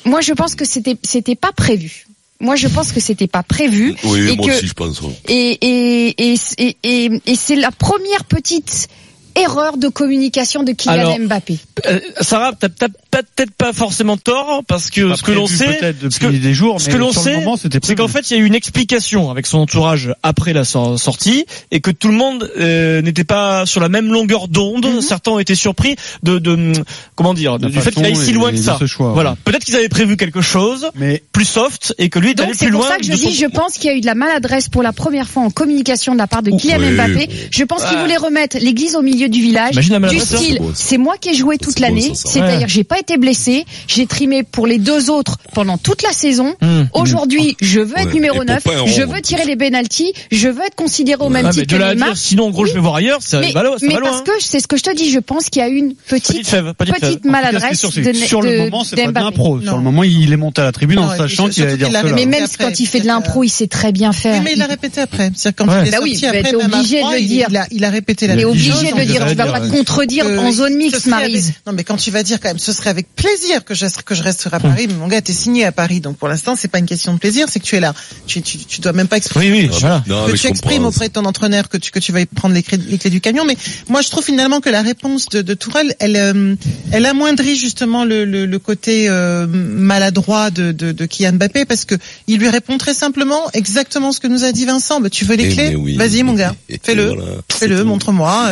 moi 0.09 0.21
je 0.21 0.33
pense 0.33 0.55
que 0.55 0.65
c'était, 0.65 0.97
c'était 1.03 1.35
pas 1.35 1.51
prévu. 1.51 2.07
Moi 2.41 2.55
je 2.55 2.67
pense 2.67 2.91
que 2.91 2.99
c'était 2.99 3.27
pas 3.27 3.43
prévu 3.43 3.95
Oui, 4.03 4.31
et 4.31 4.35
moi 4.35 4.47
que 4.47 4.51
aussi, 4.51 4.67
je 4.67 4.73
pense. 4.73 5.01
et 5.29 5.57
et 5.61 6.35
et, 6.57 6.77
et, 6.83 7.21
et 7.25 7.35
c'est 7.35 7.55
la 7.55 7.71
première 7.71 8.25
petite 8.25 8.89
erreur 9.35 9.77
de 9.77 9.87
communication 9.87 10.63
de 10.63 10.71
Kylian 10.71 10.93
Alors, 10.93 11.19
Mbappé. 11.19 11.57
Euh, 11.87 11.99
Sarah, 12.21 12.51
t'as 12.59 12.69
peut-être 12.69 13.51
pas 13.51 13.73
forcément 13.73 14.17
tort 14.17 14.63
parce 14.67 14.89
que 14.89 15.15
ce 15.15 15.23
que 15.23 15.31
l'on 15.31 15.47
sait, 15.47 15.79
ce 15.79 16.05
depuis 16.05 16.19
que- 16.19 16.31
des 16.43 16.53
jours, 16.53 16.79
ce 16.81 16.89
que 16.89 16.97
l'on 16.97 17.11
sait, 17.11 17.43
c'est 17.83 17.95
qu'en 17.95 18.07
fait 18.07 18.29
il 18.31 18.37
y 18.37 18.39
a 18.39 18.43
eu 18.43 18.45
une 18.45 18.55
explication 18.55 19.29
avec 19.31 19.45
son 19.47 19.59
entourage 19.59 20.13
après 20.23 20.53
la 20.53 20.63
sor- 20.63 20.99
sortie 20.99 21.45
et 21.71 21.79
que 21.81 21.91
tout 21.91 22.07
le 22.07 22.13
monde 22.13 22.49
euh, 22.57 23.01
n'était 23.01 23.23
pas 23.23 23.65
sur 23.65 23.81
la 23.81 23.89
même 23.89 24.11
longueur 24.11 24.47
d'onde. 24.47 24.85
Mhm. 24.85 25.01
Certains 25.01 25.31
ont 25.31 25.39
été 25.39 25.55
surpris 25.55 25.95
de, 26.23 26.39
de 26.39 26.51
hum, 26.51 26.73
comment 27.15 27.33
dire, 27.33 27.59
du 27.59 27.71
fait 27.79 27.91
qu'il 27.91 28.05
aille 28.05 28.15
si 28.15 28.31
loin 28.33 28.51
que 28.51 28.57
ça. 28.57 28.77
ce 28.79 28.85
choix, 28.85 29.11
voilà, 29.13 29.31
ouais. 29.31 29.37
peut-être 29.43 29.63
qu'ils 29.65 29.75
avaient 29.75 29.89
prévu 29.89 30.17
quelque 30.17 30.41
chose 30.41 30.89
Mais 30.95 31.21
plus 31.31 31.45
soft 31.45 31.93
et 31.97 32.09
que 32.09 32.19
lui 32.19 32.29
est 32.31 32.39
allé 32.39 32.53
c'est 32.53 32.65
plus 32.67 32.71
pour 32.73 32.81
loin. 32.81 32.89
ça 32.89 32.97
que 32.97 33.03
je 33.03 33.11
dis, 33.11 33.17
son- 33.35 33.41
je 33.41 33.45
pense 33.47 33.73
qu'il 33.77 33.89
y 33.89 33.93
a 33.93 33.97
eu 33.97 34.01
de 34.01 34.05
la 34.05 34.15
maladresse 34.15 34.69
pour 34.69 34.83
la 34.83 34.93
première 34.93 35.27
fois 35.27 35.43
en 35.43 35.49
communication 35.49 36.13
de 36.13 36.17
la 36.17 36.27
part 36.27 36.43
de 36.43 36.51
Kylian 36.51 36.91
Mbappé. 36.93 37.29
Je 37.51 37.63
pense 37.63 37.83
qu'il 37.85 37.97
voulait 37.97 38.17
remettre 38.17 38.57
l'église 38.59 38.95
au 38.95 39.01
milieu 39.01 39.20
du 39.29 39.41
village. 39.41 39.75
Du 39.75 40.19
ça, 40.19 40.37
style, 40.37 40.59
c'est 40.73 40.97
moi 40.97 41.15
qui 41.19 41.29
ai 41.29 41.33
joué 41.33 41.57
toute 41.57 41.79
l'année. 41.79 42.11
C'est-à-dire, 42.13 42.59
Ouais. 42.61 42.65
j'ai 42.67 42.83
pas 42.83 42.99
été 42.99 43.17
blessé. 43.17 43.65
J'ai 43.87 44.05
trimé 44.05 44.43
pour 44.43 44.67
les 44.67 44.77
deux 44.77 45.09
autres 45.09 45.37
pendant 45.53 45.77
toute 45.77 46.01
la 46.03 46.11
saison. 46.11 46.55
Hum. 46.61 46.87
Aujourd'hui, 46.93 47.55
je 47.61 47.79
veux 47.79 47.97
être 47.97 48.07
Ouais. 48.07 48.13
numéro 48.13 48.41
Et 48.41 48.45
9. 48.45 48.63
pour 48.63 48.73
pas 48.73 48.79
un 48.79 48.85
Je 48.85 49.01
veux 49.03 49.21
tirer 49.21 49.45
les 49.45 49.55
penalties. 49.55 50.13
Je 50.31 50.47
veux 50.49 50.61
être 50.65 50.75
considéré 50.75 51.21
au 51.23 51.29
même 51.29 51.45
Ah, 51.45 51.51
mais 51.55 51.61
titre 51.63 51.77
que 51.77 51.93
Neymar. 51.93 52.17
sinon 52.17 52.45
en 52.45 52.49
gros 52.51 52.65
je 52.65 52.73
vais 52.73 52.79
voir 52.79 52.95
ailleurs, 52.95 53.19
ça 53.21 53.39
Mais, 53.39 53.51
va 53.51 53.63
loin. 53.63 53.77
ça 53.77 53.85
mais 53.87 53.95
parce 54.01 54.17
hein. 54.19 54.23
que 54.25 54.31
c'est 54.39 54.59
ce 54.59 54.67
que 54.67 54.77
je 54.77 54.83
te 54.83 54.95
dis, 54.95 55.11
je 55.11 55.19
pense 55.19 55.49
qu'il 55.49 55.61
y 55.61 55.65
a 55.65 55.67
une 55.69 55.93
petite, 55.95 56.43
Petite 56.77 57.25
maladresse 57.25 57.85
sur 58.25 58.41
le 58.41 58.57
moment, 58.65 58.83
c'est 58.83 58.95
pas 58.95 59.11
de 59.11 59.13
l'impro. 59.25 59.61
Sur 59.61 59.77
le 59.77 59.83
moment, 59.83 60.03
il 60.03 60.31
est 60.31 60.37
monté 60.37 60.61
à 60.61 60.65
la 60.65 60.71
tribune 60.71 60.99
en 60.99 61.15
sachant 61.15 61.49
qu'il 61.49 61.63
allait 61.63 61.77
dire 61.77 61.87
cela. 61.87 62.03
Mais 62.13 62.25
même 62.25 62.45
quand 62.59 62.79
il 62.79 62.85
fait 62.87 62.99
de 62.99 63.07
l'impro, 63.07 63.43
il 63.43 63.49
sait 63.49 63.67
très 63.67 63.91
bien 63.91 64.11
faire. 64.13 64.41
Mais 64.41 64.53
il 64.53 64.59
l'a 64.59 64.65
répété 64.65 65.01
après. 65.01 65.31
C'est-à-dire 65.35 65.55
quand 65.55 65.65
il 65.81 65.87
est 65.87 65.91
Bah 65.91 65.97
sorti 65.97 66.25
après, 66.25 66.55
obligé 66.55 67.01
de 67.03 67.11
le 67.11 67.19
il- 67.19 67.27
dire. 67.27 67.47
Il 67.49 67.57
a, 67.57 67.67
il 67.71 67.83
a 67.85 67.89
répété 67.89 68.27
la 68.27 68.33
Il 68.35 68.39
est 68.41 68.45
obligé 68.45 68.71
de 68.91 68.97
le 68.97 69.05
dire. 69.11 69.27
Tu 69.27 69.35
vas 69.35 69.45
pas 69.51 69.59
te 69.61 69.71
contredire 69.71 70.25
que 70.25 70.37
en 70.37 70.51
zone 70.51 70.75
mixte, 70.75 70.95
avec- 70.95 71.07
Maryse. 71.07 71.53
Non, 71.67 71.73
mais 71.73 71.83
quand 71.83 71.97
tu 71.97 72.11
vas 72.11 72.23
dire 72.23 72.39
quand 72.39 72.49
même, 72.49 72.59
ce 72.59 72.73
serait 72.73 72.89
avec 72.89 73.07
plaisir 73.15 73.63
que 73.65 73.73
je, 73.73 73.85
que 74.05 74.15
je 74.15 74.23
resterai 74.23 74.55
à 74.57 74.59
Paris. 74.59 74.87
Mais 74.87 74.95
mon 74.95 75.07
gars, 75.07 75.21
t'es 75.21 75.33
signé 75.33 75.65
à 75.65 75.71
Paris, 75.71 75.99
donc 76.01 76.17
pour 76.17 76.27
l'instant, 76.27 76.55
c'est 76.55 76.67
pas 76.67 76.79
une 76.79 76.85
question 76.85 77.13
de 77.13 77.19
plaisir, 77.19 77.47
c'est 77.49 77.59
que 77.59 77.65
tu 77.65 77.75
es 77.75 77.79
là. 77.79 77.93
Tu, 78.27 78.41
tu, 78.41 78.57
tu 78.57 78.81
dois 78.81 78.93
même 78.93 79.07
pas 79.07 79.17
exprimer. 79.17 79.51
Oui, 79.51 79.61
oui, 79.63 79.69
voilà. 79.79 80.03
Non, 80.07 80.25
que 80.27 80.31
tu 80.37 80.47
exprimes 80.47 80.85
auprès 80.85 81.07
de 81.09 81.13
ton 81.13 81.25
entraîneur 81.25 81.69
que 81.69 81.77
tu 81.77 81.91
que 81.91 81.99
tu 81.99 82.11
vas 82.11 82.21
y 82.21 82.25
prendre 82.25 82.53
les 82.55 82.63
clés, 82.63 82.77
les 82.77 82.97
clés 82.97 83.09
du 83.09 83.21
camion. 83.21 83.45
Mais 83.45 83.57
moi, 83.89 84.01
je 84.01 84.09
trouve 84.09 84.23
finalement 84.23 84.59
que 84.61 84.69
la 84.69 84.81
réponse 84.81 85.27
de, 85.29 85.41
de 85.41 85.53
Tourelle, 85.53 85.95
elle 85.99 86.15
euh, 86.15 86.55
elle 86.91 87.05
amoindrit 87.05 87.55
justement 87.55 88.05
le, 88.05 88.25
le, 88.25 88.45
le 88.45 88.59
côté 88.59 89.07
euh, 89.09 89.47
maladroit 89.47 90.51
de, 90.51 90.71
de, 90.71 90.91
de 90.91 91.05
Kylian 91.05 91.33
Mbappé 91.33 91.65
parce 91.65 91.85
que 91.85 91.95
il 92.27 92.39
lui 92.39 92.49
répond 92.49 92.77
très 92.77 92.93
simplement 92.93 93.41
exactement 93.53 94.11
ce 94.11 94.19
que 94.19 94.27
nous 94.27 94.43
a 94.43 94.51
dit 94.51 94.65
Vincent. 94.65 95.01
Bah, 95.01 95.09
tu 95.09 95.25
veux 95.25 95.35
les 95.35 95.45
Eh, 95.51 95.53
clés 95.53 95.75
oui. 95.75 95.95
Vas-y, 95.97 96.23
mon 96.23 96.33
gars, 96.33 96.55
fais-le, 96.83 97.07
voilà, 97.07 97.23
fais-le, 97.51 97.83
montre-moi. 97.83 98.51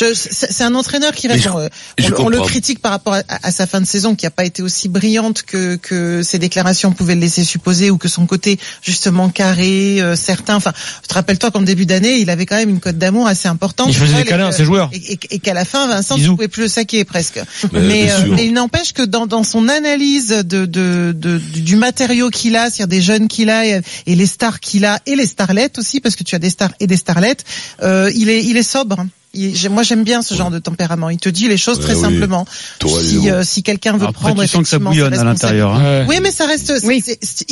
Euh, 0.00 0.14
C'est 0.14 0.28
tout. 0.28 0.34
je- 0.34 0.34
C'est 0.34 0.52
c'est 0.52 0.64
un 0.64 0.74
entraîneur 0.74 1.12
qui 1.14 1.28
je- 1.28 1.32
euh, 1.58 1.68
je 1.98 2.04
on, 2.14 2.26
on 2.26 2.28
le 2.28 2.38
critique 2.46 2.80
par 2.80 2.92
rapport 2.92 3.14
à, 3.14 3.22
à 3.42 3.50
sa 3.50 3.66
fin 3.66 3.80
de 3.80 3.86
saison 3.86 4.14
qui 4.14 4.26
a 4.26 4.30
pas 4.30 4.44
été 4.44 4.62
aussi 4.62 4.88
brillante 4.88 5.42
que, 5.42 5.76
que 5.76 6.22
ses 6.22 6.38
déclarations 6.38 6.92
pouvaient 6.92 7.14
le 7.14 7.20
laisser 7.20 7.44
supposer 7.44 7.90
ou 7.90 7.98
que 7.98 8.08
son 8.08 8.26
côté 8.26 8.58
justement 8.82 9.28
carré, 9.28 10.00
euh, 10.00 10.16
certain. 10.16 10.56
Enfin, 10.56 10.72
je 11.02 11.08
te 11.08 11.14
rappelle-toi 11.14 11.50
qu'en 11.50 11.62
début 11.62 11.86
d'année, 11.86 12.18
il 12.18 12.30
avait 12.30 12.46
quand 12.46 12.56
même 12.56 12.70
une 12.70 12.80
cote 12.80 12.98
d'amour 12.98 13.26
assez 13.26 13.48
importante. 13.48 13.88
Il 13.90 13.94
faisait 13.94 14.14
des 14.14 14.20
Et 14.22 14.24
câlins 14.24 14.48
à 14.48 14.52
ses 14.52 14.64
joueurs. 14.64 14.90
Et, 14.92 15.12
et- 15.12 15.18
et 15.30 15.38
qu'à 15.38 15.54
la 15.54 15.64
fin, 15.64 15.86
Vincent, 15.88 16.16
tu 16.16 16.22
pouvais 16.36 16.48
plus 16.48 16.62
le 16.62 16.68
saquer 16.68 17.04
presque. 17.04 17.40
Mais, 17.72 18.10
euh, 18.10 18.16
mais 18.34 18.46
il 18.46 18.52
n'empêche 18.52 18.92
que 18.92 19.02
dans, 19.02 19.26
dans 19.26 19.44
son 19.44 19.68
analyse 19.68 20.28
de, 20.28 20.66
de, 20.66 21.12
de- 21.16 21.38
du 21.38 21.76
matériau 21.76 22.30
qu'il 22.30 22.56
a, 22.56 22.70
c'est-à-dire 22.70 22.88
des 22.88 23.02
jeunes 23.02 23.28
qu'il 23.28 23.50
a 23.50 23.66
et, 23.66 23.80
et 24.06 24.14
les 24.14 24.26
stars 24.26 24.60
qu'il 24.60 24.84
a 24.84 25.00
et 25.06 25.16
les 25.16 25.26
starlettes 25.26 25.78
aussi, 25.78 26.00
parce 26.00 26.16
que 26.16 26.24
tu 26.24 26.34
as 26.34 26.38
des 26.38 26.50
stars 26.50 26.72
et 26.80 26.86
des 26.86 26.96
starlettes, 26.96 27.44
euh, 27.82 28.10
il 28.14 28.28
est 28.28 28.42
il 28.44 28.56
est 28.56 28.62
sobre. 28.62 28.96
Il- 29.34 29.54
moi 29.70 29.82
j'aime 29.82 30.04
bien 30.04 30.22
ce 30.22 30.34
genre 30.34 30.50
de 30.50 30.58
tempérament. 30.58 31.08
Il 31.10 31.18
te 31.18 31.28
dit 31.28 31.48
les 31.48 31.56
choses 31.56 31.78
Ouais, 31.78 31.84
très 31.84 31.94
oui. 31.94 32.00
simplement. 32.02 32.46
Tourelle, 32.78 33.04
Si, 33.04 33.30
euh, 33.30 33.42
si 33.44 33.62
quelqu'un 33.62 33.92
veut 33.96 34.06
Après, 34.06 34.12
prendre 34.28 34.42
tu 34.42 34.48
sens 34.48 34.62
que 34.62 34.68
ça 34.68 34.78
bouillonne 34.78 35.14
à 35.14 35.24
l'intérieur. 35.24 35.74
hein. 35.74 36.04
Oui, 36.08 36.16
mais 36.22 36.30
ça 36.30 36.46
reste, 36.46 36.72
Oui. 36.84 37.02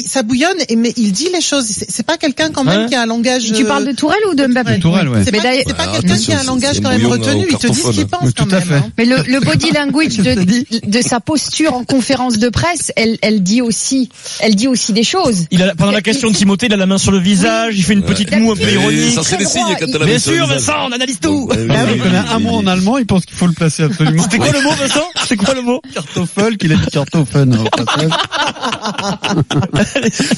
ça 0.07 0.23
bouillonne, 0.23 0.57
et 0.69 0.77
mais 0.77 0.93
il 0.97 1.13
dit 1.13 1.29
les 1.33 1.41
choses. 1.41 1.65
C'est 1.67 2.05
pas 2.07 2.17
quelqu'un 2.17 2.51
quand 2.51 2.65
même 2.65 2.83
Ouais. 2.83 2.87
qui 2.89 2.95
a 2.95 3.03
un 3.03 3.07
langage. 3.07 3.53
Tu 3.53 3.65
parles 3.65 3.87
de 3.87 3.93
Tourelle 3.93 4.21
ou 4.31 4.35
de 4.35 4.47
Mbappé 4.47 4.79
Tourelle, 4.81 5.09
ouais. 5.09 5.23
C'est 5.25 5.33
pas, 5.33 5.39
Ouais, 5.43 5.65
quelqu'un 6.01 6.17
qui 6.19 6.33
a 6.33 6.41
un 6.41 6.45
langage 6.45 6.81
quand 6.81 6.91
même 6.91 7.07
retenu. 7.07 7.47
Il 7.51 7.57
te 7.59 7.67
dit 7.67 7.75
ce 7.81 7.91
qu'il 7.91 8.07
pense 8.07 8.31
quand 8.37 8.45
tout 8.47 8.55
à 8.55 8.59
même. 8.59 8.69
fait. 8.69 8.75
hein. 8.75 8.91
Mais 8.99 9.05
le, 9.07 9.17
le 9.27 9.41
body 9.41 9.71
language 9.75 10.17
de, 10.19 10.87
de 10.87 11.03
sa 11.03 11.21
posture 11.21 11.75
en 11.75 11.85
conférence 11.85 12.39
de 12.39 12.49
presse, 12.49 12.93
elle, 12.97 13.19
elle 13.23 13.43
dit 13.43 13.63
aussi, 13.63 14.11
elle 14.41 14.55
dit 14.55 14.69
aussi 14.69 14.93
des 14.93 15.03
choses. 15.05 15.47
Il 15.51 15.63
a, 15.63 15.75
pendant 15.75 15.93
la 15.93 16.03
question 16.03 16.31
de 16.31 16.35
Timothée, 16.37 16.67
il 16.67 16.73
a 16.75 16.77
la 16.77 16.87
main 16.87 16.99
sur 16.99 17.13
le 17.13 17.19
visage, 17.19 17.75
il 17.79 17.83
fait 17.85 17.95
une 17.95 18.03
petite 18.03 18.35
moue 18.37 18.53
un 18.53 18.57
peu 18.57 18.71
ironique. 18.71 19.15
Ça, 19.15 19.23
c'est 19.23 19.37
Très 19.37 19.45
signes 19.47 19.77
quand 19.81 20.05
Bien 20.05 20.19
sûr. 20.19 20.47
Vincent, 20.47 20.75
on 20.89 20.93
analyse 20.93 21.19
tout. 21.21 21.49
Ouais, 21.71 21.95
il 21.97 22.03
connaît 22.03 22.19
un 22.19 22.39
mot 22.39 22.57
en 22.57 22.67
allemand, 22.67 22.99
il 22.99 23.07
pense 23.07 23.25
qu'il 23.25 23.37
faut 23.37 23.47
le 23.47 23.53
placer 23.53 23.83
absolument. 23.85 24.23
C'était 24.23 24.39
quoi 24.39 24.51
le 24.53 24.61
mot, 24.63 24.71
Vincent? 24.71 25.05
C'était 25.23 25.37
quoi 25.45 25.55
le 25.55 25.63
mot? 25.63 25.81
Kartoffel, 25.95 26.57
qu'il 26.59 26.73
a 26.73 26.77
dit 26.77 26.87
Kartoffen. 26.91 27.51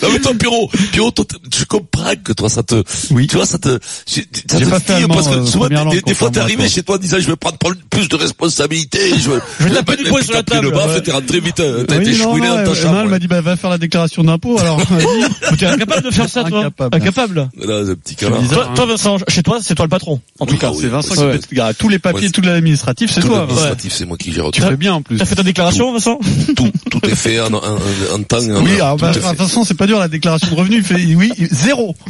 Non 0.02 0.08
mais 0.12 0.18
toi 0.20 0.32
Pierrot, 0.38 0.70
Pierrot, 0.92 1.10
toi, 1.10 1.24
je 1.54 1.64
comprends 1.64 2.12
que 2.22 2.32
toi 2.32 2.48
ça 2.48 2.62
te, 2.62 2.82
Oui. 3.10 3.26
tu 3.26 3.36
vois 3.36 3.46
ça 3.46 3.58
te, 3.58 3.78
ça 4.06 4.20
te 4.58 4.64
pas 4.68 4.80
fait 4.80 5.06
parce 5.08 5.28
que 5.28 5.34
euh, 5.34 5.46
souvent 5.46 5.68
des, 5.68 5.74
langue, 5.74 6.02
des 6.04 6.14
fois 6.14 6.30
t'es 6.30 6.40
arrivé 6.40 6.68
chez 6.68 6.82
toi 6.82 6.96
en 6.96 6.98
disant 6.98 7.16
je 7.20 7.26
vais 7.26 7.36
prendre 7.36 7.56
plus 7.90 8.08
de 8.08 8.16
responsabilités, 8.16 9.18
je 9.18 9.30
veux, 9.30 9.40
Je 9.60 9.64
vais 9.68 9.74
taper 9.74 9.96
du 9.96 10.04
poing 10.04 10.22
sur 10.22 10.34
la 10.34 10.42
table, 10.42 10.66
le 10.66 10.70
baf, 10.72 11.02
t'es 11.02 11.12
rentré 11.12 11.40
vite, 11.40 11.60
euh, 11.60 11.84
t'as 11.84 11.96
Oui, 11.98 12.02
été 12.02 12.14
chouiné 12.14 12.48
dans 12.48 12.64
ta 12.64 12.74
chambre. 12.74 13.00
elle 13.04 13.08
m'a 13.08 13.18
dit, 13.18 13.26
bah, 13.28 13.40
va 13.40 13.56
faire 13.56 13.70
la 13.70 13.78
déclaration 13.78 14.22
d'impôt, 14.24 14.58
alors. 14.58 14.80
T'es 15.58 15.66
incapable 15.66 16.02
de 16.06 16.10
faire 16.10 16.28
ça, 16.28 16.44
toi 16.44 16.60
Incapable. 16.60 16.96
Incapable 16.96 17.48
Là, 17.56 17.86
ce 17.86 17.92
petit 17.94 18.16
toi, 18.16 18.30
hein. 18.38 18.84
Vincent, 18.86 19.18
chez 19.28 19.42
toi, 19.42 19.58
c'est 19.62 19.74
toi 19.74 19.84
le 19.84 19.90
patron. 19.90 20.20
En 20.40 20.46
tout 20.46 20.52
Oui, 20.54 20.58
cas, 20.58 20.68
ah 20.68 20.72
oui. 20.72 20.78
C'est 20.82 20.88
Vincent 20.88 21.14
Ouais. 21.26 21.74
tous 21.78 21.88
les 21.88 21.98
papiers, 21.98 22.26
Ouais, 22.26 22.30
tout 22.30 22.40
l'administratif, 22.42 23.10
c'est 23.12 23.20
toi. 23.20 23.40
l'administratif, 23.40 23.92
c'est 23.92 24.06
moi 24.06 24.16
qui 24.16 24.32
gère 24.32 24.50
Tu 24.52 24.60
fais 24.62 24.76
bien 24.76 24.94
en 24.94 25.02
plus. 25.02 25.16
T'as 25.18 25.24
fait 25.24 25.34
ta 25.36 25.42
déclaration, 25.42 25.92
Vincent 25.92 26.18
Tout, 26.56 26.70
tout 26.90 27.00
est 27.06 27.14
fait 27.14 27.40
en, 27.40 27.52
en, 27.52 27.56
en, 27.56 28.14
en 28.14 28.22
temps. 28.22 28.38
en- 28.38 28.62
Oui, 28.64 28.74
alors, 28.76 28.96
bah, 28.96 29.08
de 29.12 29.18
fait. 29.20 29.28
toute 29.28 29.38
façon, 29.38 29.64
c'est 29.64 29.74
pas 29.76 29.86
dur, 29.86 29.98
la 29.98 30.08
déclaration 30.08 30.48
de 30.50 30.54
revenus, 30.54 30.84
il 30.90 30.96
fait, 30.96 31.14
oui, 31.14 31.30
zéro. 31.50 31.94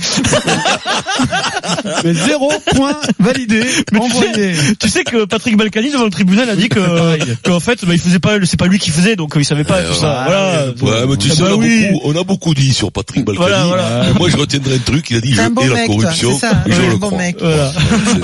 Mais 2.04 2.14
zéro 2.14 2.52
point 2.74 2.96
validé, 3.18 3.62
envoyé. 3.98 4.52
Tu 4.78 4.88
sais 4.88 5.04
que 5.04 5.24
Patrick 5.24 5.56
Balkany 5.56 5.90
devant 5.90 6.04
le 6.04 6.10
tribunal 6.10 6.48
a 6.50 6.56
dit 6.56 6.68
que 6.68 6.80
qu'en 7.42 7.60
fait 7.60 7.84
bah, 7.84 7.92
il 7.94 8.00
faisait 8.00 8.18
pas 8.18 8.36
c'est 8.44 8.58
pas 8.58 8.66
lui 8.66 8.78
qui 8.78 8.90
faisait 8.90 9.16
donc 9.16 9.32
il 9.36 9.44
savait 9.44 9.64
pas 9.64 9.82
tout 9.82 9.94
ça. 9.94 10.26
ouais. 10.28 10.74
Voilà. 10.80 11.00
Ouais, 11.02 11.06
mais 11.08 11.16
tu 11.16 11.28
sais, 11.30 11.42
on, 11.42 11.46
a 11.46 11.54
oui. 11.54 11.86
beaucoup, 11.92 12.08
on 12.08 12.20
a 12.20 12.24
beaucoup 12.24 12.54
dit 12.54 12.72
sur 12.72 12.92
Patrick 12.92 13.24
Balkany. 13.24 13.46
Voilà, 13.48 13.64
voilà. 13.66 14.02
Mais 14.12 14.18
moi, 14.18 14.28
je 14.28 14.36
retiendrai 14.36 14.76
un 14.76 14.78
truc, 14.78 15.10
il 15.10 15.16
a 15.16 15.20
dit, 15.20 15.34
je 15.34 15.40
hais 15.40 15.68
la 15.68 15.86
corruption, 15.86 16.38
je 16.66 16.80
le 16.82 16.88
un 16.88 16.94
bon 16.96 17.06
crois. 17.08 17.18
mec. 17.18 17.36
Voilà. 17.40 17.72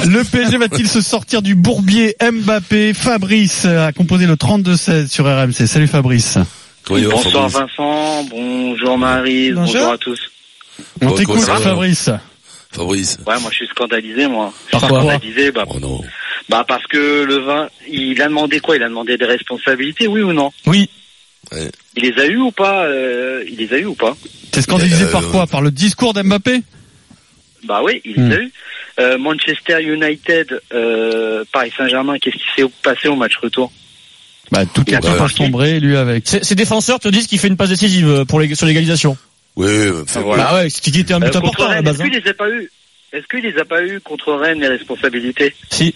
Le 0.07 0.25
PSG 0.25 0.59
va-t-il 0.79 0.89
se 0.89 1.01
sortir 1.01 1.43
du 1.43 1.55
bourbier 1.57 2.15
Mbappé 2.21 2.95
Fabrice 2.95 3.65
a 3.65 3.91
composé 3.93 4.27
le 4.27 4.35
32-16 4.35 5.09
sur 5.09 5.25
RMC. 5.25 5.67
Salut 5.67 5.89
Fabrice. 5.89 6.39
Il 6.91 7.05
Bonsoir 7.09 7.51
Fabrice 7.51 7.77
Vincent, 7.77 8.25
bonjour 8.31 8.97
Marie, 8.97 9.51
Bonjour. 9.53 9.75
bonjour 9.75 9.93
à 9.93 9.99
tous. 9.99 10.21
On 11.03 11.11
t'écoute 11.13 11.41
Fabrice. 11.41 12.11
Fabrice. 12.71 13.19
Ouais, 13.27 13.41
moi 13.41 13.51
je 13.51 13.57
suis 13.57 13.67
scandalisé 13.67 14.29
moi. 14.29 14.53
Je 14.67 14.71
Par 14.73 14.81
suis 14.83 14.89
quoi 14.89 15.01
scandalisé 15.01 15.51
bah, 15.51 15.65
Oh 15.69 15.81
non. 15.81 16.01
bah 16.49 16.65
parce 16.69 16.87
que 16.87 17.25
le 17.25 17.39
vin, 17.41 17.69
il 17.91 18.23
a 18.23 18.29
demandé 18.29 18.61
quoi? 18.61 18.77
Il 18.77 18.83
a 18.85 18.89
demandé 18.89 19.17
des 19.19 19.25
responsabilités, 19.25 20.07
oui 20.07 20.23
ou 20.23 20.33
non? 20.33 20.53
Oui. 20.67 20.89
Il 21.97 22.03
les 22.05 22.23
a 22.23 22.27
eu 22.27 22.37
ou 22.37 22.51
pas 22.53 22.85
euh, 22.85 23.43
Il 23.49 23.57
les 23.57 23.73
a 23.73 23.79
eu 23.79 23.87
ou 23.87 23.95
pas? 23.95 24.17
T'es 24.53 24.63
scandalisé 24.63 25.05
Euh, 25.05 25.11
par 25.11 25.27
quoi? 25.29 25.47
Par 25.49 25.61
le 25.61 25.71
discours 25.73 26.15
d'Mbappé? 26.15 26.63
Bah 27.65 27.81
oui, 27.83 28.01
il 28.05 28.15
les 28.15 28.23
Hmm. 28.23 28.33
a 28.33 28.37
eu. 28.37 28.53
Euh, 28.99 29.17
Manchester 29.19 29.81
United, 29.81 30.61
euh, 30.73 31.45
Paris 31.53 31.73
Saint-Germain, 31.77 32.19
qu'est-ce 32.19 32.37
qui 32.37 32.49
s'est 32.57 32.69
passé 32.83 33.07
au 33.09 33.15
match 33.17 33.37
retour 33.37 33.71
Bah 34.51 34.65
tout 34.67 34.83
Il 34.89 34.95
a 34.95 34.99
est 34.99 35.01
pas 35.01 35.09
lui 35.79 35.97
avec. 35.97 36.27
Ces 36.27 36.43
ces 36.43 36.55
défenseurs 36.57 36.99
te 36.99 37.09
disent 37.09 37.27
qu'il 37.29 37.39
fait 37.39 37.47
une 37.49 37.57
passe 37.57 37.69
décisive 37.69 38.09
euh, 38.09 38.25
pour 38.25 38.41
les, 38.41 38.55
sur 38.57 38.67
l'égalisation. 38.67 39.17
Oui, 39.57 39.67
enfin, 40.03 40.21
Voilà. 40.21 40.45
Bah 40.45 40.55
ouais, 40.57 40.71
c'était 40.71 40.91
qui 40.91 41.01
était 41.01 41.15
un 41.15 41.21
but 41.21 41.35
Euh, 41.35 41.39
important 41.39 41.69
à 41.69 41.75
la 41.77 41.83
base. 41.83 41.95
est-ce 41.95 42.03
hein. 42.03 42.11
qu'il 42.11 42.23
les 42.25 42.31
a 42.31 42.35
pas 42.35 42.51
eu 42.51 42.71
Est-ce 43.13 43.27
qu'il 43.29 43.41
les 43.49 43.59
a 43.61 43.65
pas 43.65 43.83
eu 43.85 44.01
contre 44.01 44.33
Rennes 44.35 44.61
les 44.61 44.69
responsabilités 44.69 45.55
Si. 45.71 45.95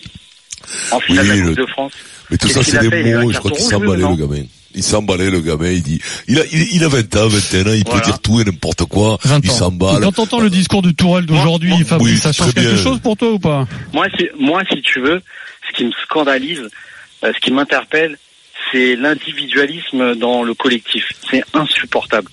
en 0.93 1.01
finale 1.01 1.25
Oui, 1.25 1.31
de 1.31 1.35
la 1.35 1.41
le- 1.43 1.49
Coupe 1.49 1.59
de 1.59 1.67
France 1.67 1.93
Mais 2.31 2.39
tout 2.39 2.49
ça, 2.49 2.63
c'est 2.63 2.89
des 2.89 3.15
mots, 3.15 3.33
je 3.33 3.39
crois 3.39 3.51
qu'il 3.51 3.75
ou 3.75 3.93
le 3.93 4.17
gamin. 4.17 4.45
Il 4.75 4.83
s'emballait, 4.83 5.31
le 5.31 5.41
gamin, 5.41 5.71
il 5.71 5.83
dit, 5.83 6.01
il 6.29 6.39
a, 6.41 6.43
il, 6.51 6.75
il 6.77 6.85
a 6.85 6.89
20 6.89 7.17
ans, 7.17 7.29
21 7.29 7.67
ans, 7.67 7.75
il 7.75 7.85
peut 7.85 8.01
dire 8.01 8.19
tout 8.21 8.41
et 8.41 8.45
n'importe 8.45 8.85
quoi, 8.87 9.19
20 9.25 9.41
il 9.45 9.51
s'emballe. 9.51 10.03
Quand 10.03 10.13
t'entends 10.13 10.41
le 10.41 10.51
discours 10.51 10.83
de 10.83 10.91
Tourelle 10.93 11.27
d'aujourd'hui, 11.27 11.73
oui, 12.01 12.17
ça 12.17 12.33
change 12.33 12.55
quelque 12.55 12.77
chose 12.83 12.99
pour 13.01 13.17
toi 13.17 13.33
ou 13.33 13.39
pas? 13.39 13.67
Moi, 13.93 14.07
si, 14.19 14.29
moi, 14.39 14.63
si 14.73 14.81
tu 14.83 15.01
veux, 15.01 15.21
ce 15.71 15.77
qui 15.77 15.85
me 15.85 15.93
scandalise, 16.05 16.69
euh, 17.25 17.33
ce 17.35 17.41
qui 17.41 17.51
m'interpelle, 17.51 18.17
c'est 18.71 18.97
l'individualisme 18.97 20.15
dans 20.17 20.43
le 20.43 20.55
collectif. 20.55 21.05
C'est 21.31 21.45
insupportable. 21.55 22.29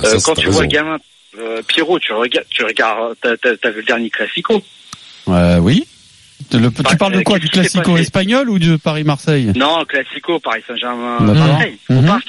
Ça, 0.00 0.06
Euh, 0.06 0.18
quand 0.24 0.34
tu 0.34 0.48
vois 0.48 0.62
le 0.62 0.68
gamin, 0.68 0.96
euh, 1.38 1.60
Pierrot, 1.66 1.98
tu 1.98 2.12
regardes, 2.12 2.46
tu 2.48 2.64
regardes, 2.64 3.14
t'as, 3.20 3.36
t'as- 3.36 3.56
t'as 3.56 3.70
vu 3.70 3.80
le 3.80 3.86
dernier 3.86 4.08
classico? 4.10 4.62
Euh, 5.28 5.58
Oui. 5.58 5.84
Le- 6.52 6.70
Bah, 6.70 6.82
tu 6.90 6.96
parles 6.96 7.12
de 7.14 7.18
euh, 7.18 7.22
quoi 7.22 7.38
Du 7.38 7.48
classico 7.48 7.96
espagnol 7.96 8.48
ou 8.50 8.58
de 8.58 8.76
Paris-Marseille? 8.76 9.52
Non, 9.56 9.84
classico, 9.84 10.38
Paris 10.40 10.62
Saint-Germain, 10.66 11.18
D'accord. 11.20 11.34
Marseille, 11.46 11.76
au 11.90 11.94
Mhm. 11.94 12.06
parc. 12.06 12.26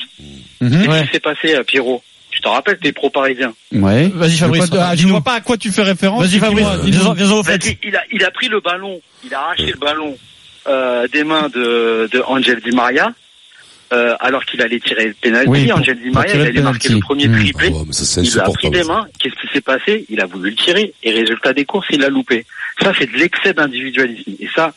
Mhm. 0.61 0.69
Qu'est-ce 0.71 0.89
Ouais. 0.89 1.05
qui 1.05 1.11
s'est 1.13 1.19
passé, 1.19 1.55
euh, 1.55 1.63
Pierrot? 1.63 2.01
Tu 2.31 2.41
te 2.41 2.47
rappelles, 2.47 2.79
t'es 2.81 2.91
pro-parisien. 2.91 3.53
Ouais. 3.73 4.07
Vas-y 4.15 4.37
Fabrice. 4.37 4.65
Je 4.65 4.97
je 5.03 5.07
vois 5.07 5.21
pas 5.21 5.35
à 5.35 5.41
quoi 5.41 5.55
tu 5.57 5.71
fais 5.71 5.83
référence. 5.83 6.25
Vas-y 6.25 6.39
Fabrice. 6.39 6.65
Vas-y, 6.65 7.77
il 7.83 7.95
a, 7.95 8.01
il 8.11 8.23
a 8.23 8.31
pris 8.31 8.47
le 8.47 8.59
ballon, 8.59 8.99
il 9.23 9.33
a 9.35 9.39
arraché 9.41 9.67
le 9.67 9.77
ballon 9.79 10.17
euh, 10.67 11.07
des 11.13 11.23
mains 11.23 11.49
de, 11.53 12.09
de 12.11 12.23
Angel 12.25 12.59
Di 12.61 12.71
Maria, 12.71 13.11
euh, 13.91 14.15
alors 14.19 14.45
qu'il 14.45 14.61
allait 14.61 14.79
tirer 14.79 15.07
le 15.07 15.13
penalty. 15.13 15.49
Oui, 15.49 15.71
Angel 15.71 15.99
Di 15.99 16.09
Maria, 16.09 16.33
il 16.33 16.39
le 16.41 16.45
allait 16.47 16.61
marquer 16.61 16.89
le 16.89 16.99
premier 16.99 17.27
Hmm. 17.27 17.35
triplé. 17.39 17.73
Ça, 17.91 18.05
c'est 18.05 18.21
Il 18.21 18.35
l'a 18.35 18.43
pris 18.43 18.69
des 18.69 18.83
mains. 18.83 19.07
Qu'est-ce 19.19 19.35
qui 19.35 19.47
s'est 19.53 19.61
passé? 19.61 20.05
Il 20.09 20.21
a 20.21 20.25
voulu 20.25 20.49
le 20.51 20.55
tirer. 20.55 20.93
Et 21.03 21.11
résultat 21.11 21.53
des 21.53 21.65
courses, 21.65 21.87
il 21.91 21.99
l'a 22.01 22.09
loupé. 22.09 22.45
Ça, 22.81 22.91
c'est 22.97 23.11
de 23.11 23.17
l'excès 23.17 23.53
d'individualisme. 23.53 24.31
Et 24.39 24.47
ça, 24.55 24.73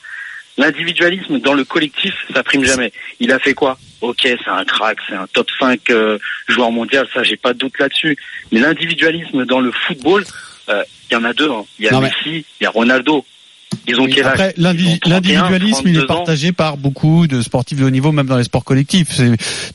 l'individualisme 0.58 1.38
dans 1.40 1.54
le 1.54 1.64
collectif, 1.64 2.14
ça 2.32 2.42
prime 2.42 2.64
jamais. 2.64 2.92
Il 3.20 3.32
a 3.32 3.38
fait 3.38 3.54
quoi? 3.54 3.78
Ok, 4.00 4.20
c'est 4.22 4.38
un 4.48 4.64
crack, 4.64 4.98
c'est 5.08 5.14
un 5.14 5.26
top 5.32 5.48
5 5.58 5.90
euh, 5.90 6.18
joueur 6.48 6.70
mondial, 6.70 7.06
ça, 7.14 7.22
j'ai 7.22 7.36
pas 7.36 7.52
de 7.54 7.58
doute 7.58 7.78
là-dessus. 7.78 8.16
Mais 8.52 8.60
l'individualisme 8.60 9.44
dans 9.46 9.60
le 9.60 9.72
football, 9.72 10.24
euh, 10.68 10.82
il 11.10 11.14
y 11.14 11.16
en 11.16 11.24
a 11.24 11.32
deux. 11.32 11.50
hein. 11.50 11.64
Il 11.78 11.84
y 11.86 11.88
a 11.88 11.92
Non, 11.92 12.00
Messi, 12.00 12.44
il 12.60 12.64
y 12.64 12.66
a 12.66 12.70
Ronaldo. 12.70 13.24
Ils 13.88 13.98
ont 14.00 14.04
Oui, 14.04 14.12
quel 14.14 14.24
âge 14.26 14.32
Après, 14.32 14.54
Ils 14.56 14.62
l'indi- 14.62 14.86
ont 14.86 14.98
31, 14.98 15.10
l'individualisme, 15.10 15.82
il 15.84 15.90
est 15.90 15.92
32 15.98 16.02
ans. 16.04 16.06
partagé 16.16 16.52
par 16.52 16.76
beaucoup 16.76 17.26
de 17.26 17.42
sportifs 17.42 17.78
de 17.78 17.84
haut 17.84 17.90
niveau, 17.90 18.12
même 18.12 18.26
dans 18.26 18.36
les 18.38 18.44
sports 18.44 18.64
collectifs. 18.64 19.20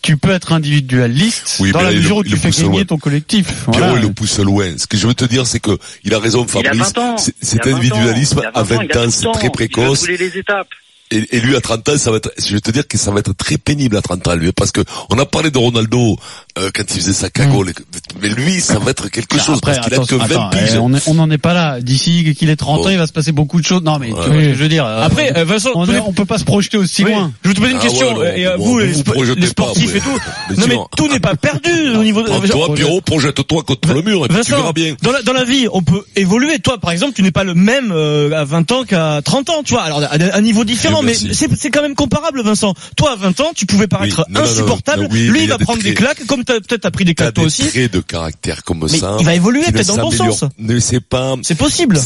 Tu 0.01 0.17
peux 0.17 0.31
être 0.31 0.53
individualiste 0.53 1.58
Oui, 1.60 1.72
dans 1.72 1.79
mais 1.79 1.86
la 1.86 1.91
mesure 1.93 2.17
où 2.17 2.24
tu 2.24 2.36
fais 2.38 2.50
gagner 2.51 2.70
loin. 2.70 2.86
ton 2.86 2.98
collectif. 2.98 3.48
Pierrot, 3.72 3.72
Voilà. 3.88 3.93
il 3.96 4.01
le 4.08 4.13
pousse 4.13 4.39
loin. 4.39 4.77
Ce 4.77 4.88
que 4.88 4.98
je 4.98 5.08
veux 5.08 5.13
te 5.13 5.25
dire, 5.25 5.46
c'est 5.48 5.60
que 5.60 5.77
il 6.03 6.13
a 6.13 6.20
raison, 6.20 6.46
Fabrice. 6.48 6.77
20 6.93 6.98
ans. 6.98 7.17
C'est- 7.17 7.34
Il 7.41 7.48
Cet 7.48 7.62
a 7.62 7.70
20 7.70 7.74
ans. 7.74 7.77
individualisme 7.77 8.41
à 8.53 8.62
20 8.63 8.75
ans, 8.75 8.79
20 8.79 8.84
il 8.84 8.98
a 8.98 9.01
ans, 9.01 9.05
tout 9.05 9.12
c'est 9.12 9.31
très. 9.31 9.48
Il 9.48 9.51
précoce. 9.51 10.08
les 10.08 10.38
étapes. 10.38 10.67
Et, 11.12 11.27
et 11.38 11.39
lui 11.41 11.56
à 11.56 11.62
30 11.62 11.89
ans, 11.89 11.98
ça 11.98 12.10
va 12.12 12.18
être, 12.18 12.32
je 12.38 12.53
vais 12.53 12.62
te 12.62 12.72
dire 12.72 12.88
que 12.88 12.98
ça 12.98 13.12
va 13.12 13.20
être 13.20 13.34
très 13.36 13.58
pénible 13.58 13.98
à 13.98 14.01
30 14.01 14.27
ans 14.30 14.36
lui, 14.36 14.51
parce 14.53 14.72
que 14.72 14.82
on 15.10 15.20
a 15.20 15.25
parlé 15.25 15.51
de 15.51 15.58
Ronaldo 15.58 16.18
euh, 16.58 16.70
quand 16.74 16.84
il 16.89 16.96
faisait 17.01 17.13
sa 17.13 17.30
cagole, 17.30 17.74
mais 18.22 18.30
lui, 18.30 18.62
ça 18.62 18.80
va 18.80 18.91
être 18.91 19.10
quelque 19.10 19.38
chose 19.38 19.58
Après, 19.58 19.74
parce 19.75 19.86
qu'il 19.86 19.94
a 19.94 19.98
que 19.98 20.01
attention, 20.03 20.18
20 20.18 20.25
attends, 20.25 20.50
piges. 20.51 20.70
eh, 20.75 21.10
on 21.10 21.13
n'en 21.15 21.30
est 21.30 21.38
pas 21.38 21.53
là. 21.53 21.82
D'ici 21.82 22.34
qu'il 22.38 22.50
ait 22.50 22.56
30 22.56 22.82
Bon. 22.82 22.88
ans, 22.88 22.89
il 22.89 22.98
va 22.98 23.08
se 23.08 23.12
passer 23.13 23.32
beaucoup 23.32 23.60
de 23.60 23.65
choses. 23.65 23.82
Non, 23.84 24.00
mais 24.00 24.08
tu 24.08 24.13
Ouais. 24.13 24.20
vois 24.25 24.25
ce 24.36 24.39
que 24.48 24.53
je 24.53 24.60
veux 24.63 24.70
dire. 24.70 24.86
euh, 24.86 25.03
Après 25.03 25.38
euh, 25.38 25.44
Vincent, 25.44 25.70
on, 25.75 25.88
on 25.89 26.13
peut 26.13 26.25
pas 26.25 26.38
se 26.38 26.44
projeter 26.46 26.77
aussi 26.77 27.03
Oui. 27.03 27.12
loin. 27.12 27.32
Je 27.44 27.50
vais 27.50 27.56
te 27.56 27.60
poser 27.60 27.72
une 27.72 27.77
Ah 27.77 27.84
question. 27.84 28.18
ouais, 28.18 28.32
non, 28.46 28.53
et 28.53 28.58
bon, 28.58 28.63
vous, 28.63 28.72
vous 28.72 28.80
les, 28.80 28.88
vous 28.94 29.03
pas, 29.03 29.46
sportifs 29.48 29.91
ouais. 29.91 29.98
et 29.98 30.01
tout. 30.01 30.20
Non 30.58 30.65
mais 30.68 30.75
tout 30.98 31.08
n'est 31.08 31.20
pas 31.20 31.36
perdu 31.36 31.70
au 31.96 32.03
niveau 32.03 32.22
de. 32.22 32.27
Toi, 32.27 32.39
toi, 32.48 32.74
Pierrot, 32.75 33.01
projette-toi 33.01 33.63
contre 33.63 33.94
le 33.94 34.01
mur 34.01 34.25
et 34.25 34.27
puis 34.27 34.38
tu 34.44 34.51
verras 34.51 34.74
bien. 34.74 34.96
dans 35.01 35.12
la, 35.12 35.22
dans 35.22 35.34
la 35.34 35.44
vie, 35.46 35.68
on 35.72 35.82
peut 35.82 36.03
évoluer. 36.15 36.60
Toi, 36.60 36.77
par 36.77 36.91
exemple, 36.91 37.13
tu 37.13 37.24
n'es 37.24 37.32
pas 37.32 37.44
le 37.44 37.53
même 37.53 37.91
euh, 37.91 38.32
à 38.39 38.44
20 38.44 38.72
ans 38.72 38.84
qu'à 38.84 39.22
30 39.24 39.50
ans, 39.50 39.63
tu 39.63 39.74
vois. 39.74 39.84
Alors, 39.84 40.03
à 40.03 40.15
un 40.38 40.41
niveau 40.41 40.63
différent, 40.65 41.00
Oui, 41.01 41.17
mais 41.22 41.34
c'est 41.34 41.50
c'est 41.55 41.70
quand 41.70 41.81
même 41.81 41.96
comparable, 41.96 42.41
Vincent. 42.43 42.74
Toi, 42.96 43.12
à 43.12 43.15
20 43.15 43.39
ans, 43.41 43.51
tu 43.55 43.65
pouvais 43.65 43.88
paraître 43.88 44.25
Oui, 44.27 44.34
non, 44.34 44.41
non, 44.41 44.46
non, 44.46 44.51
insupportable. 44.51 45.03
non, 45.03 45.10
oui, 45.12 45.27
Lui, 45.27 45.43
il 45.43 45.50
va 45.50 45.58
des 45.58 45.63
prendre 45.65 45.81
des 45.84 45.93
claques, 45.93 46.25
comme 46.27 46.43
peut-être 46.43 46.77
t'as 46.81 46.91
pris 46.91 47.05
des 47.05 47.13
claques 47.15 47.34
toi 47.34 47.43
des 47.43 47.48
aussi. 47.48 47.67
traits 47.67 47.91
de 47.93 48.00
caractère 48.00 48.63
comme 48.63 48.79
Mais 48.91 48.98
ça. 48.98 49.17
il 49.20 49.25
va 49.25 49.36
évoluer 49.36 49.62
peut-être 49.72 49.88
dans 49.88 49.96
le 49.98 50.01
bon 50.03 50.12
sens. 50.12 50.43
Ne 50.58 50.79
c'est 50.79 51.01
pas. 51.01 51.36
C'est 51.43 51.55
possible. 51.55 52.00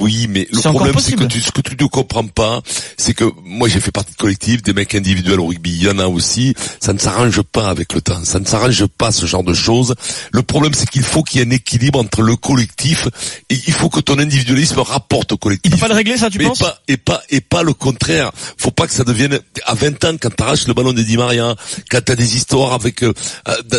Oui, 0.00 0.26
mais 0.28 0.48
le 0.52 0.60
problème, 0.60 0.94
c'est 0.98 1.14
que 1.16 1.24
tu, 1.24 1.40
ce 1.40 1.50
que 1.50 1.60
tu 1.60 1.76
ne 1.78 1.86
comprends 1.88 2.26
pas, 2.26 2.60
c'est 2.96 3.14
que 3.14 3.24
moi 3.44 3.68
j'ai 3.68 3.80
fait 3.80 3.90
partie 3.90 4.12
de 4.12 4.16
collectif, 4.16 4.62
des 4.62 4.72
mecs 4.72 4.94
individuels 4.94 5.40
au 5.40 5.46
rugby, 5.46 5.70
il 5.72 5.82
y 5.84 5.88
en 5.88 5.98
a 5.98 6.06
aussi. 6.06 6.54
Ça 6.80 6.92
ne 6.92 6.98
s'arrange 6.98 7.42
pas 7.42 7.68
avec 7.68 7.92
le 7.92 8.00
temps. 8.00 8.24
Ça 8.24 8.38
ne 8.40 8.44
s'arrange 8.44 8.86
pas 8.86 9.12
ce 9.12 9.26
genre 9.26 9.44
de 9.44 9.54
choses. 9.54 9.94
Le 10.32 10.42
problème, 10.42 10.72
c'est 10.74 10.88
qu'il 10.88 11.02
faut 11.02 11.22
qu'il 11.22 11.40
y 11.40 11.42
ait 11.42 11.46
un 11.46 11.50
équilibre 11.50 11.98
entre 11.98 12.22
le 12.22 12.36
collectif 12.36 13.08
et 13.50 13.58
il 13.66 13.72
faut 13.72 13.88
que 13.88 14.00
ton 14.00 14.18
individualisme 14.18 14.80
rapporte 14.80 15.32
au 15.32 15.36
Il 15.36 15.38
collectif. 15.38 15.72
peut 15.72 15.78
pas 15.78 15.88
le 15.88 15.94
régler, 15.94 16.16
ça, 16.16 16.30
tu 16.30 16.38
mais 16.38 16.46
penses 16.46 16.58
pas 16.58 16.80
et 16.88 16.96
pas 16.96 17.22
et 17.30 17.40
pas 17.40 17.62
le 17.62 17.72
contraire. 17.72 18.30
Faut 18.58 18.70
pas 18.70 18.86
que 18.86 18.92
ça 18.92 19.04
devienne 19.04 19.38
à 19.66 19.74
20 19.74 20.04
ans 20.04 20.16
quand 20.20 20.34
t'arraches 20.34 20.66
le 20.66 20.74
ballon 20.74 20.92
de 20.92 21.02
Di 21.02 21.16
Maria, 21.16 21.54
quand 21.90 22.00
t'as 22.04 22.14
des 22.16 22.36
histoires 22.36 22.72
avec 22.72 23.02
euh, 23.02 23.12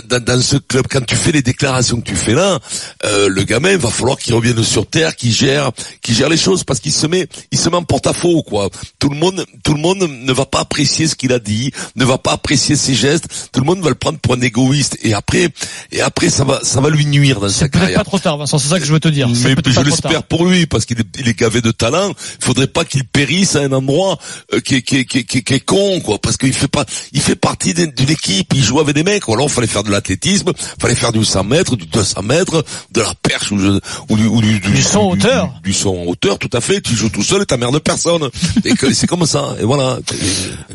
dans 0.10 0.41
ce 0.41 0.58
club, 0.58 0.86
quand 0.89 1.05
tu 1.05 1.15
fais 1.15 1.32
les 1.32 1.41
déclarations 1.41 2.00
que 2.01 2.08
tu 2.10 2.15
fais 2.15 2.34
là, 2.34 2.60
euh, 3.05 3.29
le 3.29 3.43
gamin 3.43 3.77
va 3.77 3.89
falloir 3.89 4.17
qu'il 4.17 4.34
revienne 4.34 4.63
sur 4.63 4.88
terre, 4.88 5.15
qu'il 5.15 5.32
gère, 5.34 5.72
qu'il 6.03 6.13
gère 6.15 6.29
les 6.29 6.38
choses 6.38 6.63
parce 6.63 6.79
qu'il 6.79 6.91
se 6.91 7.07
met 7.07 7.27
il 7.51 7.57
se 7.57 7.69
met 7.69 7.77
en 7.77 7.83
porte-à-faux 7.83 8.43
quoi. 8.43 8.69
Tout 9.00 9.10
le 9.10 9.15
monde 9.15 9.45
tout 9.63 9.74
le 9.74 9.79
monde 9.81 10.00
ne 10.10 10.33
va 10.33 10.45
pas 10.45 10.60
apprécier 10.60 11.07
ce 11.07 11.15
qu'il 11.15 11.31
a 11.33 11.39
dit, 11.39 11.72
ne 11.95 12.05
va 12.05 12.17
pas 12.17 12.33
apprécier 12.33 12.75
ses 12.75 12.93
gestes. 12.93 13.25
Tout 13.51 13.60
le 13.62 13.65
monde 13.65 13.79
va 13.81 13.89
le 13.89 13.95
prendre 13.95 14.19
pour 14.19 14.33
un 14.36 14.41
égoïste 14.41 14.98
et 15.03 15.13
après 15.13 15.50
et 15.91 16.01
après 16.01 16.29
ça 16.29 16.43
va 16.43 16.60
ça 16.63 16.81
va 16.81 16.89
lui 16.89 17.05
nuire 17.05 17.39
dans 17.39 17.50
sa 17.50 17.69
carrière. 17.69 17.98
pas 18.00 18.03
trop 18.03 18.19
tard, 18.19 18.38
Vincent. 18.38 18.57
C'est 18.60 18.67
ça 18.69 18.79
que 18.79 18.86
je 18.86 18.93
veux 18.93 19.00
te 19.00 19.07
dire. 19.07 19.27
Mais 19.29 19.55
je 19.72 19.79
l'espère 19.81 20.24
pour 20.24 20.45
lui 20.45 20.65
parce 20.65 20.86
qu'il 20.86 21.00
est, 21.00 21.05
il 21.19 21.27
est 21.27 21.38
gavé 21.39 21.62
de 21.62 21.72
talent. 21.72 22.10
Il 22.39 22.45
faudrait 22.45 22.67
pas 22.67 22.86
qu'il 22.86 23.05
périsse 23.05 23.55
à 23.55 23.62
un 23.62 23.72
endroit 23.72 24.17
euh, 24.53 24.60
qui, 24.60 24.75
est, 24.75 24.81
qui, 24.81 24.98
est, 24.98 25.05
qui, 25.05 25.19
est, 25.19 25.24
qui, 25.24 25.38
est, 25.39 25.41
qui 25.41 25.53
est 25.53 25.60
con 25.60 26.01
quoi, 26.01 26.19
parce 26.19 26.38
qu'il 26.38 26.53
fait 26.53 26.67
pas, 26.67 26.86
il 27.13 27.22
fait 27.22 27.36
partie 27.36 27.74
d'une 27.74 28.10
équipe. 28.10 28.53
Il 28.53 28.63
joue 28.63 28.79
avec 28.79 28.95
des 28.95 29.03
mecs. 29.03 29.27
Ou 29.27 29.33
alors, 29.33 29.45
il 29.48 29.51
fallait 29.51 29.67
faire 29.67 29.83
de 29.83 29.91
l'athlétisme, 29.91 30.51
fallait 30.79 30.95
faire 30.95 31.12
du 31.12 31.24
100 31.24 31.43
mètres, 31.45 31.75
du 31.75 31.86
200 31.86 32.22
mètres, 32.24 32.63
de 32.91 33.01
la 33.01 33.13
perche 33.22 33.51
ou, 33.51 33.60
je- 33.60 33.79
ou 34.10 34.17
du, 34.17 34.25
ou 34.27 34.41
du, 34.41 34.60
Du 34.60 34.83
en 34.95 35.10
hauteur. 35.12 35.53
du, 35.63 35.72
du 35.72 35.74
saut 35.74 35.92
en 36.01 36.05
hauteur, 36.05 36.39
tout 36.39 36.50
à 36.53 36.62
fait. 36.62 36.81
Tu 36.81 36.93
joues 36.95 37.09
tout 37.09 37.23
seul 37.23 37.41
et 37.41 37.45
t'emmerdes 37.45 37.79
personne. 37.79 38.29
Et 38.65 38.73
que 38.73 38.93
c'est 38.93 39.07
comme 39.07 39.25
ça. 39.25 39.55
Et 39.59 39.63
voilà. 39.63 40.00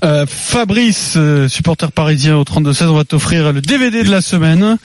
Euh, 0.04 0.26
Fabrice, 0.26 1.14
euh, 1.16 1.48
supporter 1.48 1.92
parisien 1.92 2.36
au 2.36 2.44
32-16, 2.44 2.84
on 2.88 2.94
va 2.94 3.04
t'offrir 3.04 3.52
le 3.52 3.60
DVD 3.60 4.02
de 4.04 4.10
la 4.10 4.20
semaine. 4.20 4.78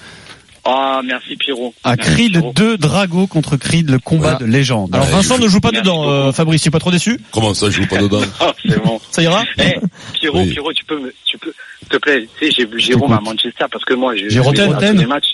Ah, 0.65 1.01
merci 1.05 1.35
Pierrot. 1.35 1.73
À 1.83 1.97
Merci, 1.97 2.11
Creed 2.13 2.31
Pierrot. 2.31 2.53
2 2.55 2.77
Drago 2.77 3.27
contre 3.27 3.57
Creed, 3.57 3.89
le 3.89 3.99
combat 3.99 4.21
Voilà. 4.31 4.37
de 4.39 4.45
légende. 4.45 4.95
Alors 4.95 5.07
Ouais, 5.07 5.11
Vincent 5.13 5.35
je- 5.37 5.41
ne 5.41 5.47
joue 5.49 5.59
pas 5.59 5.71
Merci 5.71 5.83
dedans, 5.83 6.09
euh. 6.09 6.31
Fabrice, 6.31 6.61
tu 6.61 6.69
es 6.69 6.71
pas 6.71 6.79
trop 6.79 6.89
déçu 6.91 7.19
Comment 7.31 7.53
ça, 7.53 7.69
je 7.69 7.81
joue 7.81 7.87
pas 7.87 7.97
dedans 8.01 8.21
Ah, 8.39 8.53
c'est 8.65 8.81
bon. 8.81 8.97
Ça 9.11 9.21
ira 9.21 9.43
Eh, 9.59 9.75
Pierrot, 10.13 10.39
Oui. 10.39 10.51
Pierrot, 10.51 10.71
tu 10.71 10.85
peux, 10.85 10.99
me- 11.01 11.13
tu 11.25 11.37
peux, 11.37 11.53
s'il 11.79 11.87
te 11.89 11.97
plaît, 11.97 12.29
tu 12.39 12.45
sais, 12.45 12.51
j'ai 12.57 12.65
vu 12.65 12.79
Jérôme 12.79 13.11
à 13.11 13.19
Manchester 13.19 13.65
parce 13.69 13.83
que 13.83 13.93
moi, 13.93 14.15
je, 14.15 14.29
Jérôme 14.29 14.55
je 14.55 14.63
tous 14.63 14.97
les 14.99 15.05
matchs. 15.05 15.33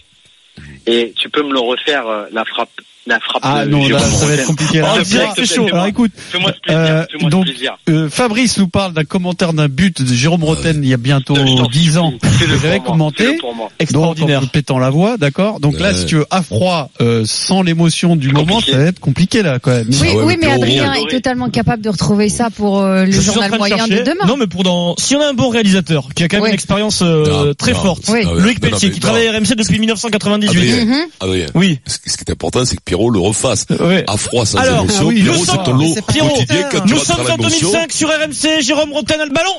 Et 0.88 1.13
tu 1.17 1.29
peux 1.29 1.43
me 1.43 1.53
le 1.53 1.59
refaire, 1.59 2.07
euh, 2.07 2.25
la 2.31 2.45
frappe, 2.45 2.69
la 3.07 3.19
frappe 3.19 3.41
Ah 3.43 3.65
de 3.65 3.71
non, 3.71 3.88
là, 3.89 4.00
ça 4.00 4.25
va 4.25 4.33
être 4.33 4.45
compliqué. 4.48 4.81
Oh, 4.83 5.00
c'est 5.36 5.45
chaud. 5.45 5.67
Alors 5.71 5.86
écoute, 5.88 6.12
Fais-moi 6.15 6.51
ce 6.53 6.59
plaisir, 6.62 6.79
euh, 7.25 7.29
donc, 7.29 7.45
plaisir. 7.45 7.77
euh, 7.89 8.09
Fabrice 8.09 8.57
nous 8.59 8.67
parle 8.67 8.93
d'un 8.93 9.03
commentaire 9.03 9.53
d'un 9.53 9.67
but 9.67 10.01
de 10.03 10.13
Jérôme 10.13 10.43
Roten 10.43 10.79
il 10.83 10.89
y 10.89 10.93
a 10.93 10.98
bientôt 10.98 11.36
Je 11.36 11.41
t'en 11.57 11.67
10 11.67 11.98
ans. 11.98 12.13
Moi, 12.63 12.79
commenté. 12.86 13.25
moi. 13.41 13.53
Donc, 13.57 13.71
Extraordinaire. 13.79 14.43
en 14.43 14.48
pétant 14.48 14.77
la 14.79 14.89
voix, 14.89 15.17
d'accord. 15.17 15.59
Donc 15.59 15.79
là, 15.79 15.93
si 15.95 16.05
tu 16.05 16.15
veux, 16.17 16.25
à 16.29 16.41
froid, 16.43 16.89
euh, 17.01 17.24
sans 17.25 17.62
l'émotion 17.63 18.15
du 18.15 18.29
moment, 18.31 18.55
Compliqué. 18.55 18.71
ça 18.74 18.77
va 18.77 18.83
être 18.86 19.00
compliqué 19.00 19.41
là, 19.43 19.59
quand 19.59 19.71
même. 19.71 19.88
Oui, 19.89 20.07
Ah 20.12 20.15
ouais, 20.17 20.24
oui, 20.24 20.38
mais 20.39 20.51
Adrien 20.51 20.93
est 20.93 21.09
totalement 21.09 21.50
capable 21.50 21.81
de 21.83 21.89
retrouver 21.89 22.29
ça 22.29 22.50
pour 22.51 22.79
euh, 22.81 23.05
le 23.05 23.12
Je 23.12 23.21
journal 23.21 23.51
de 23.51 23.57
moyen 23.57 23.75
de 23.88 23.89
chercher. 23.93 24.03
demain. 24.03 24.25
Non, 24.27 24.38
mais 24.38 24.48
pour 24.48 24.63
dans, 24.63 24.95
si 24.98 25.15
on 25.15 25.21
a 25.21 25.29
un 25.29 25.33
bon 25.33 25.50
réalisateur, 25.50 26.09
qui 26.15 26.24
a 26.24 26.27
quand 26.27 26.38
même 26.38 26.43
Oui. 26.43 26.50
une 26.50 26.55
expérience 26.55 27.01
euh, 27.03 27.53
très 27.53 27.74
forte, 27.74 28.03
Oui. 28.09 28.21
Ah. 28.25 28.29
Loïc 28.39 28.59
Pelletier, 28.59 28.91
qui 28.91 29.00
travaille 29.00 29.27
à 29.27 29.31
RMC 29.31 29.55
depuis 29.55 29.79
1998. 29.79 30.69
Adrien, 30.72 30.86
Mhm. 30.86 31.06
Adrien. 31.22 31.46
Oui. 31.56 31.80
Ce 31.88 31.98
ce 32.06 32.18
qui 32.18 32.24
est 32.28 32.32
important, 32.32 32.66
c'est 32.66 32.76
que 32.76 32.82
Pierrot 32.82 33.10
le 33.12 33.20
refasse. 33.20 33.66
Ouais. 33.70 34.04
À 34.08 34.18
froid, 34.18 34.46
sans 34.46 34.58
Alors, 34.60 34.84
émotion. 34.84 35.02
ah 35.02 35.06
oui, 35.06 35.22
Pierrot, 35.24 35.46
c'est 35.46 35.64
ton 35.64 35.74
lot 35.74 35.94
quotidien 35.96 36.70
quand 36.72 36.86
Nous 36.86 37.00
sommes 37.00 37.20
en 37.22 37.24
l'émotion. 37.38 37.72
2005 37.72 37.92
sur 37.92 38.10
RMC, 38.10 38.62
Jérôme 38.62 38.92
Roten 38.94 39.20
a 39.22 39.26
le 39.26 39.32
ballon. 39.32 39.56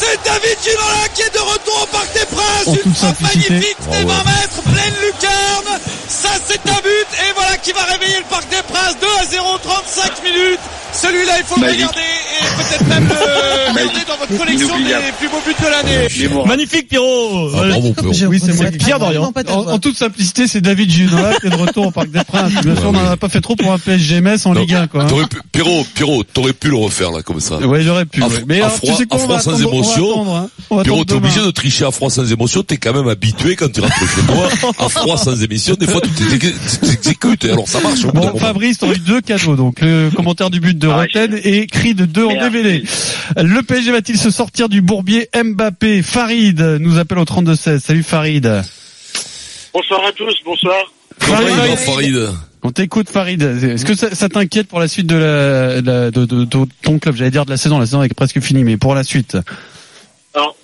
C'est 0.00 0.18
David 0.24 0.56
Ginola 0.62 1.08
qui 1.14 1.22
est 1.22 1.34
de 1.34 1.38
retour 1.40 1.82
au 1.82 1.86
Parc 1.86 2.12
des 2.14 2.24
Princes. 2.26 2.78
Une 2.84 2.94
frappe 2.94 3.20
magnifique 3.20 3.50
des 3.50 3.74
Ah 3.90 3.90
ouais. 3.98 4.04
20 4.04 4.24
mètres, 4.24 4.62
pleine 4.62 4.94
lucarne. 5.04 5.80
Ça, 6.08 6.30
c'est 6.46 6.60
un 6.70 6.80
but. 6.80 7.08
Et 7.28 7.32
voilà 7.34 7.56
qui 7.58 7.72
va 7.72 7.82
réveiller 7.82 8.18
le 8.18 8.24
Parc 8.30 8.48
des 8.48 8.62
Princes. 8.72 8.96
2 9.00 9.06
à 9.20 9.24
0, 9.30 9.58
35 9.58 10.22
minutes. 10.22 10.60
Celui-là, 10.92 11.32
il 11.38 11.44
faut 11.44 11.60
le 11.60 11.66
regarder 11.66 12.00
et 12.00 12.44
peut-être 12.56 12.86
même 12.86 13.08
le 13.08 13.14
dans 13.74 14.16
votre 14.18 14.36
collection 14.38 14.76
des 14.78 15.12
plus 15.18 15.28
beaux 15.28 15.42
buts 15.46 15.54
de 15.58 15.66
l'année. 15.70 16.44
Magnifique 16.46 16.88
Pierrot. 16.88 17.50
Ah, 17.54 17.62
Oui, 18.28 18.40
c'est 18.44 18.78
Pierre. 18.78 18.98
Dorian. 18.98 19.32
En, 19.48 19.78
toute 19.78 19.96
simplicité, 19.96 20.46
c'est 20.46 20.60
David 20.60 20.90
Ginola 20.90 21.34
qui 21.40 21.46
est 21.46 21.50
de 21.50 21.56
retour 21.56 21.86
au 21.86 21.90
Parc 21.90 22.10
des 22.10 22.22
Princes. 22.24 22.52
Bien 22.64 22.74
sûr, 22.76 22.88
on 22.88 22.92
n'en 22.92 23.04
a 23.10 23.16
pas 23.16 23.28
fait 23.28 23.40
trop 23.40 23.56
pour 23.56 23.72
un 23.72 23.78
PSG 23.78 24.20
Metz 24.20 24.44
en 24.46 24.52
Ligue 24.52 24.74
1, 24.74 24.86
quoi. 24.88 25.04
hein. 25.04 25.06
T'aurais 25.08 25.26
pu, 25.26 25.38
Pierrot, 25.52 25.86
Pierrot, 25.94 26.24
t'aurais 26.24 26.52
pu 26.52 26.68
le 26.68 26.76
refaire, 26.76 27.10
là, 27.10 27.22
comme 27.22 27.40
ça. 27.40 27.58
Ouais, 27.58 27.82
j'aurais 27.82 28.04
pu. 28.06 28.22
À 28.22 28.26
ouais. 28.26 28.34
fro- 28.38 28.44
Mais 28.46 28.60
à 28.60 28.68
froid- 28.68 28.90
tu 28.92 28.96
sais 28.96 29.06
quoi, 29.06 29.20
à 29.20 29.24
on 29.24 29.26
va 29.26 29.38
froid 29.38 29.52
sans 29.54 29.60
émotion. 29.62 30.36
hein. 30.36 30.48
Pierrot, 30.82 31.04
t'es 31.04 31.14
obligé 31.14 31.40
de 31.40 31.50
tricher 31.50 31.84
à 31.84 31.90
froid 31.90 32.10
sans 32.10 32.30
émotion, 32.30 32.62
t'es 32.62 32.76
quand 32.76 32.92
même 32.92 33.08
habitué 33.08 33.56
quand 33.56 33.70
tu 33.72 33.80
rentres 33.80 33.94
chez 33.98 34.22
toi, 34.26 34.72
à 34.78 34.88
froid 34.88 35.16
sans 35.22 35.42
émission, 35.42 35.74
des 35.74 35.86
fois 35.86 36.00
tu 36.02 36.10
t'exé- 36.10 36.54
tu 36.80 36.86
t'exécutes, 36.88 37.44
et 37.44 37.50
alors 37.52 37.68
ça 37.68 37.80
marche 37.80 38.04
au 38.04 38.12
bout 38.12 38.20
d'un 38.20 38.32
Bon. 38.32 38.38
Fabrice, 38.38 38.78
t'auras 38.78 38.94
eu 38.94 38.98
deux 38.98 39.20
cadeaux, 39.20 39.56
donc 39.56 39.80
le 39.80 40.10
commentaire 40.14 40.50
du 40.50 40.60
but 40.60 40.76
de 40.78 40.88
Ah, 40.88 40.96
Roten 41.02 41.38
et 41.42 41.66
cri 41.66 41.94
de 41.94 42.04
deux 42.04 42.24
en. 42.26 42.28
DVD. 42.40 42.82
Le 43.36 43.57
PSG 43.62 43.90
va-t-il 43.92 44.18
se 44.18 44.30
sortir 44.30 44.68
du 44.68 44.80
bourbier 44.82 45.28
Mbappé? 45.34 46.02
Farid 46.02 46.60
nous 46.80 46.98
appelle 46.98 47.18
au 47.18 47.24
32-16. 47.24 47.78
Salut 47.80 48.02
Farid. 48.02 48.62
Bonsoir 49.72 50.04
à 50.06 50.12
tous, 50.12 50.34
bonsoir. 50.44 50.92
Farid, 51.18 51.48
Farid. 51.48 51.78
Farid. 51.78 52.28
On 52.62 52.70
t'écoute 52.72 53.08
Farid. 53.08 53.42
Est-ce 53.42 53.84
que 53.84 53.94
ça, 53.94 54.14
ça 54.14 54.28
t'inquiète 54.28 54.66
pour 54.68 54.80
la 54.80 54.88
suite 54.88 55.06
de, 55.06 55.16
la, 55.16 55.80
la- 55.80 56.10
de, 56.10 56.24
de- 56.24 56.44
de 56.44 56.66
ton 56.82 56.98
club? 56.98 57.14
J'allais 57.16 57.30
dire 57.30 57.44
de 57.44 57.50
la 57.50 57.56
saison, 57.56 57.78
la 57.78 57.86
saison 57.86 58.02
est 58.02 58.12
presque 58.14 58.40
finie, 58.40 58.64
mais 58.64 58.76
pour 58.76 58.94
la 58.94 59.04
suite. 59.04 59.36
Alors, 60.34 60.56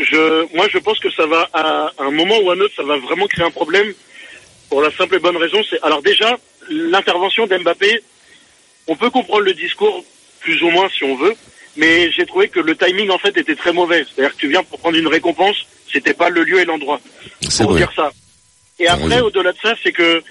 je, 0.00 0.54
moi, 0.56 0.66
je 0.72 0.78
pense 0.78 0.98
que 1.00 1.10
ça 1.10 1.26
va, 1.26 1.48
à 1.52 1.90
un 1.98 2.10
moment 2.10 2.36
ou 2.44 2.50
à 2.50 2.54
un 2.54 2.60
autre, 2.60 2.74
ça 2.76 2.82
va 2.84 2.96
vraiment 2.98 3.26
créer 3.26 3.44
un 3.44 3.50
problème 3.50 3.86
pour 4.70 4.82
la 4.82 4.90
simple 4.92 5.16
et 5.16 5.18
bonne 5.18 5.36
raison. 5.36 5.58
C'est, 5.68 5.80
alors 5.82 6.02
déjà, 6.02 6.36
l'intervention 6.70 7.46
d'Mbappé, 7.46 8.00
on 8.86 8.94
peut 8.96 9.10
comprendre 9.10 9.42
le 9.42 9.54
discours, 9.54 10.04
plus 10.40 10.62
ou 10.62 10.70
moins, 10.70 10.88
si 10.96 11.02
on 11.04 11.16
veut, 11.16 11.34
mais 11.76 12.10
j'ai 12.12 12.26
trouvé 12.26 12.48
que 12.48 12.60
le 12.60 12.76
timing, 12.76 13.10
en 13.10 13.18
fait, 13.18 13.36
était 13.36 13.54
très 13.56 13.72
mauvais. 13.72 14.04
C'est-à-dire 14.04 14.34
que 14.34 14.40
tu 14.40 14.48
viens 14.48 14.62
pour 14.64 14.78
prendre 14.78 14.96
une 14.96 15.06
récompense, 15.08 15.56
c'était 15.92 16.14
pas 16.14 16.28
le 16.30 16.42
lieu 16.44 16.60
et 16.60 16.64
l'endroit 16.64 17.00
C'est 17.48 17.62
pour 17.64 17.72
vrai. 17.72 17.80
dire 17.82 17.92
ça. 17.94 18.12
Et 18.78 18.88
après, 18.88 19.20
au-delà 19.20 19.52
de 19.52 19.58
ça, 19.62 19.74
c'est 19.82 19.92
que 19.92 20.22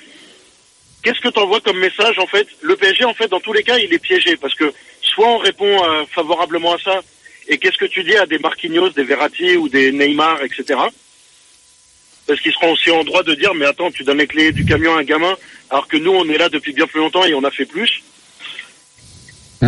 qu'est-ce 1.01 1.19
que 1.19 1.29
t'envoies 1.29 1.61
comme 1.61 1.79
message 1.79 2.17
en 2.19 2.27
fait? 2.27 2.47
Le 2.61 2.75
PSG, 2.75 3.05
en 3.05 3.13
fait, 3.13 3.27
dans 3.27 3.39
tous 3.39 3.53
les 3.53 3.63
cas, 3.63 3.77
il 3.77 3.91
est 3.93 3.99
piégé 3.99 4.37
parce 4.37 4.53
que 4.55 4.71
soit 5.01 5.27
on 5.27 5.37
répond 5.37 5.83
euh, 5.83 6.03
favorablement 6.11 6.73
à 6.73 6.77
ça, 6.79 7.01
et 7.47 7.57
qu'est-ce 7.57 7.77
que 7.77 7.85
tu 7.85 8.03
dis 8.03 8.15
à 8.17 8.25
des 8.25 8.39
Marquinhos, 8.39 8.89
des 8.89 9.03
Verratti 9.03 9.55
ou 9.57 9.69
des 9.69 9.91
Neymar, 9.91 10.41
etc. 10.43 10.79
Parce 12.27 12.39
qu'ils 12.41 12.53
seront 12.53 12.71
aussi 12.71 12.89
en 12.89 13.03
droit 13.03 13.21
de 13.23 13.35
dire, 13.35 13.53
mais 13.53 13.65
attends, 13.65 13.91
tu 13.91 14.03
donnes 14.03 14.17
les 14.17 14.25
clés 14.27 14.51
du 14.51 14.65
camion 14.65 14.95
à 14.95 14.99
un 15.01 15.03
gamin, 15.03 15.35
alors 15.69 15.87
que 15.87 15.97
nous, 15.97 16.11
on 16.11 16.27
est 16.27 16.37
là 16.39 16.49
depuis 16.49 16.73
bien 16.73 16.87
plus 16.87 16.99
longtemps 16.99 17.23
et 17.23 17.35
on 17.35 17.43
a 17.43 17.51
fait 17.51 17.65
plus. 17.65 18.01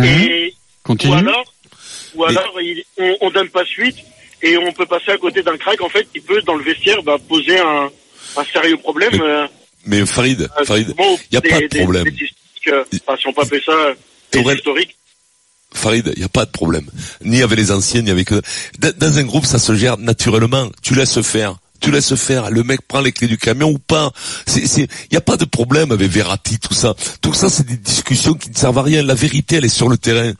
Et 0.02 0.54
Continue. 0.82 1.12
ou 1.14 1.16
alors, 1.16 1.54
ou 2.14 2.24
alors 2.24 2.60
il- 2.60 2.84
on, 2.98 3.16
on 3.22 3.30
donne 3.30 3.48
pas 3.48 3.64
suite 3.64 3.96
et 4.42 4.56
on 4.58 4.72
peut 4.72 4.86
passer 4.86 5.10
à 5.12 5.18
côté 5.18 5.42
d'un 5.42 5.56
crack 5.56 5.80
en 5.82 5.88
fait 5.88 6.06
qui 6.12 6.20
peut 6.20 6.40
dans 6.42 6.54
le 6.54 6.64
vestiaire 6.64 7.02
bah, 7.02 7.16
poser 7.28 7.58
un, 7.58 7.90
un 8.36 8.44
sérieux 8.52 8.76
problème. 8.76 9.10
Mais- 9.12 9.20
euh, 9.22 9.46
Mais 9.86 10.06
Farid, 10.06 10.42
euh, 10.60 10.64
Farid, 10.64 10.94
bon, 10.96 11.18
y 11.32 11.36
a 11.36 11.40
des- 11.40 11.48
pas 11.48 11.60
de 11.60 11.66
problème. 11.82 12.04
des 12.04 12.72
euh, 12.72 12.84
enfin, 13.06 13.18
si 13.20 13.26
on 13.28 13.32
peut 13.32 13.42
appeler 13.42 13.62
ça 13.64 13.72
des 14.32 14.40
historiques. 14.54 14.94
Farid, 15.72 16.12
il 16.16 16.18
n'y 16.20 16.24
a 16.24 16.28
pas 16.28 16.44
de 16.46 16.50
problème. 16.50 16.86
Ni 17.22 17.42
avec 17.42 17.58
les 17.58 17.70
anciens, 17.72 18.02
ni 18.02 18.10
avec 18.10 18.30
dans 18.78 19.18
un 19.18 19.22
groupe, 19.24 19.44
ça 19.44 19.58
se 19.58 19.74
gère 19.74 19.96
naturellement. 19.98 20.70
Tu 20.82 20.94
laisses 20.94 21.20
faire. 21.22 21.56
Tu 21.80 21.90
laisses 21.90 22.14
faire. 22.16 22.50
Le 22.50 22.62
mec 22.64 22.80
prend 22.86 23.00
les 23.00 23.12
clés 23.12 23.28
du 23.28 23.38
camion 23.38 23.70
ou 23.70 23.78
pas. 23.78 24.10
Il 24.56 24.88
n'y 25.12 25.16
a 25.16 25.20
pas 25.20 25.36
de 25.36 25.44
problème 25.44 25.92
avec 25.92 26.10
Verratti, 26.10 26.58
tout 26.58 26.74
ça. 26.74 26.94
Tout 27.20 27.34
ça, 27.34 27.48
c'est 27.48 27.66
des 27.66 27.76
discussions 27.76 28.34
qui 28.34 28.50
ne 28.50 28.56
servent 28.56 28.78
à 28.78 28.82
rien. 28.82 29.02
La 29.02 29.14
vérité, 29.14 29.56
elle 29.56 29.64
est 29.64 29.68
sur 29.68 29.88
le 29.88 29.96
terrain. 29.96 30.32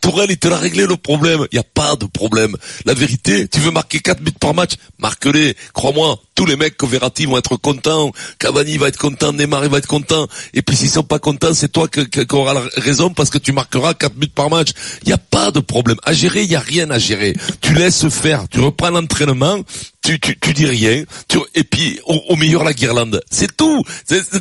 Tourelle, 0.00 0.30
il 0.30 0.38
te 0.38 0.48
l'a 0.48 0.58
réglé 0.58 0.86
le 0.86 0.96
problème. 0.96 1.46
Il 1.52 1.54
n'y 1.54 1.60
a 1.60 1.64
pas 1.64 1.96
de 1.96 2.06
problème. 2.06 2.56
La 2.84 2.94
vérité, 2.94 3.48
tu 3.48 3.60
veux 3.60 3.70
marquer 3.70 4.00
4 4.00 4.20
buts 4.20 4.32
par 4.32 4.54
match, 4.54 4.72
marque-les. 4.98 5.56
Crois-moi, 5.72 6.20
tous 6.34 6.46
les 6.46 6.56
mecs 6.56 6.76
que 6.76 6.86
Verratti 6.86 7.26
vont 7.26 7.38
être 7.38 7.56
contents. 7.56 8.10
Cavani 8.38 8.78
va 8.78 8.88
être 8.88 8.96
content, 8.98 9.32
Neymar 9.32 9.64
il 9.64 9.70
va 9.70 9.78
être 9.78 9.86
content. 9.86 10.26
Et 10.54 10.62
puis 10.62 10.76
s'ils 10.76 10.88
sont 10.90 11.02
pas 11.02 11.18
contents, 11.18 11.54
c'est 11.54 11.70
toi 11.70 11.88
qui 11.88 12.00
auras 12.32 12.54
la 12.54 12.62
raison 12.76 13.10
parce 13.10 13.30
que 13.30 13.38
tu 13.38 13.52
marqueras 13.52 13.94
4 13.94 14.14
buts 14.14 14.28
par 14.28 14.50
match. 14.50 14.70
Il 15.02 15.08
n'y 15.08 15.12
a 15.12 15.18
pas 15.18 15.50
de 15.50 15.60
problème. 15.60 15.98
À 16.04 16.12
gérer, 16.12 16.42
il 16.42 16.48
n'y 16.48 16.56
a 16.56 16.60
rien 16.60 16.90
à 16.90 16.98
gérer. 16.98 17.34
Tu 17.60 17.74
laisses 17.74 18.08
faire. 18.08 18.46
Tu 18.50 18.60
reprends 18.60 18.90
l'entraînement. 18.90 19.58
Tu, 20.04 20.18
tu, 20.18 20.36
tu 20.40 20.52
dis 20.52 20.66
rien. 20.66 21.04
Tu, 21.28 21.38
et 21.54 21.62
puis, 21.62 22.00
au, 22.06 22.14
au 22.30 22.34
meilleur, 22.36 22.64
la 22.64 22.72
guirlande. 22.72 23.20
C'est 23.30 23.56
tout. 23.56 23.84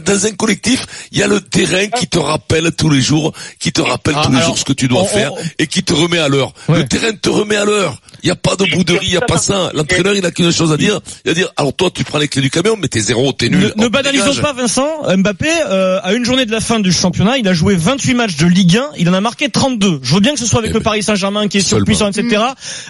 Dans 0.06 0.26
un 0.26 0.32
collectif, 0.32 0.88
il 1.12 1.20
y 1.20 1.24
a 1.24 1.28
le 1.28 1.40
terrain 1.40 1.86
qui 1.88 2.08
te 2.08 2.18
rappelle 2.18 2.72
tous 2.72 2.90
les 2.90 3.02
jours, 3.02 3.32
qui 3.60 3.72
te 3.72 3.82
rappelle 3.82 4.16
Ah, 4.18 4.24
tous 4.26 4.32
les 4.32 4.38
alors, 4.38 4.48
jours 4.50 4.58
ce 4.58 4.66
que 4.66 4.74
tu 4.74 4.88
dois 4.88 5.02
on- 5.04 5.06
faire 5.06 5.34
on- 5.34 5.38
et 5.60 5.68
qui 5.68 5.84
te 5.84 5.94
remet 5.94 6.18
à 6.18 6.30
l'heure. 6.30 6.52
Ouais. 6.68 6.80
Le 6.80 6.88
terrain 6.88 7.12
te 7.14 7.30
remet 7.30 7.58
à 7.58 7.66
l'heure. 7.66 8.02
Il 8.24 8.28
n'y 8.28 8.32
a 8.32 8.36
pas 8.36 8.56
de 8.56 8.66
bouderie, 8.76 9.00
il 9.08 9.12
n'y 9.12 9.18
a 9.18 9.22
pas 9.22 9.38
ça. 9.38 9.72
L'entraîneur, 9.74 10.14
il 10.16 10.26
a 10.26 10.32
qu'une 10.32 10.52
chose 10.52 10.72
à 10.72 10.78
dire. 10.78 11.00
Il 11.26 11.30
va 11.30 11.34
dire, 11.34 11.52
alors 11.58 11.74
toi, 11.74 11.90
tu 11.94 12.04
prends 12.04 12.18
les 12.20 12.28
clés 12.28 12.42
du 12.42 12.50
camion, 12.50 12.76
mais 12.78 12.88
t'es 12.88 13.00
zéro, 13.00 13.32
t'es 13.34 13.50
Ne, 13.50 13.58
nul. 13.58 13.74
ne 13.76 13.86
Hop, 13.86 13.92
banalisons 13.92 14.26
dégage. 14.26 14.42
pas 14.42 14.54
Vincent. 14.54 14.88
Mbappé, 15.18 15.50
euh, 15.68 16.00
à 16.04 16.14
une 16.14 16.24
journée 16.26 16.46
de 16.46 16.52
la 16.52 16.62
fin 16.62 16.80
du 16.80 16.92
championnat, 16.92 17.38
il 17.38 17.48
a 17.48 17.54
joué 17.54 17.76
28 17.76 18.14
matchs 18.14 18.36
de 18.38 18.46
Ligue 18.46 18.78
1, 18.78 18.90
il 18.98 19.10
en 19.10 19.14
a 19.14 19.22
marqué 19.22 19.50
32. 19.50 20.00
Je 20.04 20.14
veux 20.14 20.20
bien 20.20 20.34
que 20.34 20.40
ce 20.40 20.46
soit 20.46 20.60
avec 20.60 20.72
Eh 20.72 20.74
le 20.74 20.80
ben, 20.80 20.84
Paris 20.84 21.04
Saint-Germain 21.04 21.48
qui 21.48 21.58
est 21.58 21.62
surpuissant, 21.62 22.10
etc. 22.12 22.42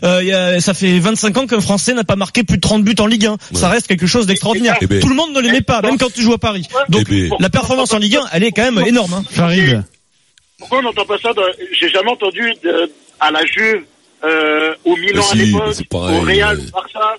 Euh, 0.03 0.19
il 0.21 0.27
y 0.27 0.33
a- 0.33 0.59
ça 0.59 0.73
fait 0.73 0.99
25 0.99 1.37
ans 1.37 1.47
qu'un 1.47 1.61
Français 1.61 1.93
n'a 1.93 2.03
pas 2.03 2.15
marqué 2.15 2.43
plus 2.43 2.57
de 2.57 2.61
30 2.61 2.83
buts 2.83 2.95
en 2.99 3.07
Ligue 3.07 3.25
1. 3.27 3.37
Ça 3.53 3.69
reste 3.69 3.87
quelque 3.87 4.07
chose 4.07 4.25
d'extraordinaire. 4.25 4.77
Eh 4.81 4.87
ben. 4.87 4.99
Tout 5.01 5.09
le 5.09 5.15
monde 5.15 5.33
ne 5.33 5.39
l'aimait 5.39 5.61
pas, 5.61 5.81
même 5.81 5.97
quand 5.97 6.11
tu 6.11 6.21
joues 6.21 6.33
à 6.33 6.37
Paris. 6.39 6.67
Donc 6.89 7.05
Eh 7.09 7.29
ben. 7.29 7.35
la 7.39 7.49
performance 7.49 7.93
en 7.93 7.97
Ligue 7.99 8.17
1, 8.17 8.25
elle 8.33 8.43
est 8.43 8.51
quand 8.51 8.69
même 8.69 8.85
énorme. 8.85 9.13
hein. 9.13 9.83
Pourquoi 10.57 10.79
on 10.79 10.81
n'entend 10.83 11.05
pas 11.05 11.17
ça 11.17 11.33
dans- 11.33 11.41
J'ai 11.79 11.89
jamais 11.89 12.11
entendu 12.11 12.53
de- 12.63 12.91
à 13.19 13.31
la 13.31 13.45
Juve, 13.45 13.83
euh, 14.23 14.75
au 14.85 14.95
Milan 14.97 15.23
à 15.31 15.35
l'époque, 15.35 15.75
au 15.93 16.21
Real, 16.21 16.59
au 16.59 16.71
Barça, 16.71 17.15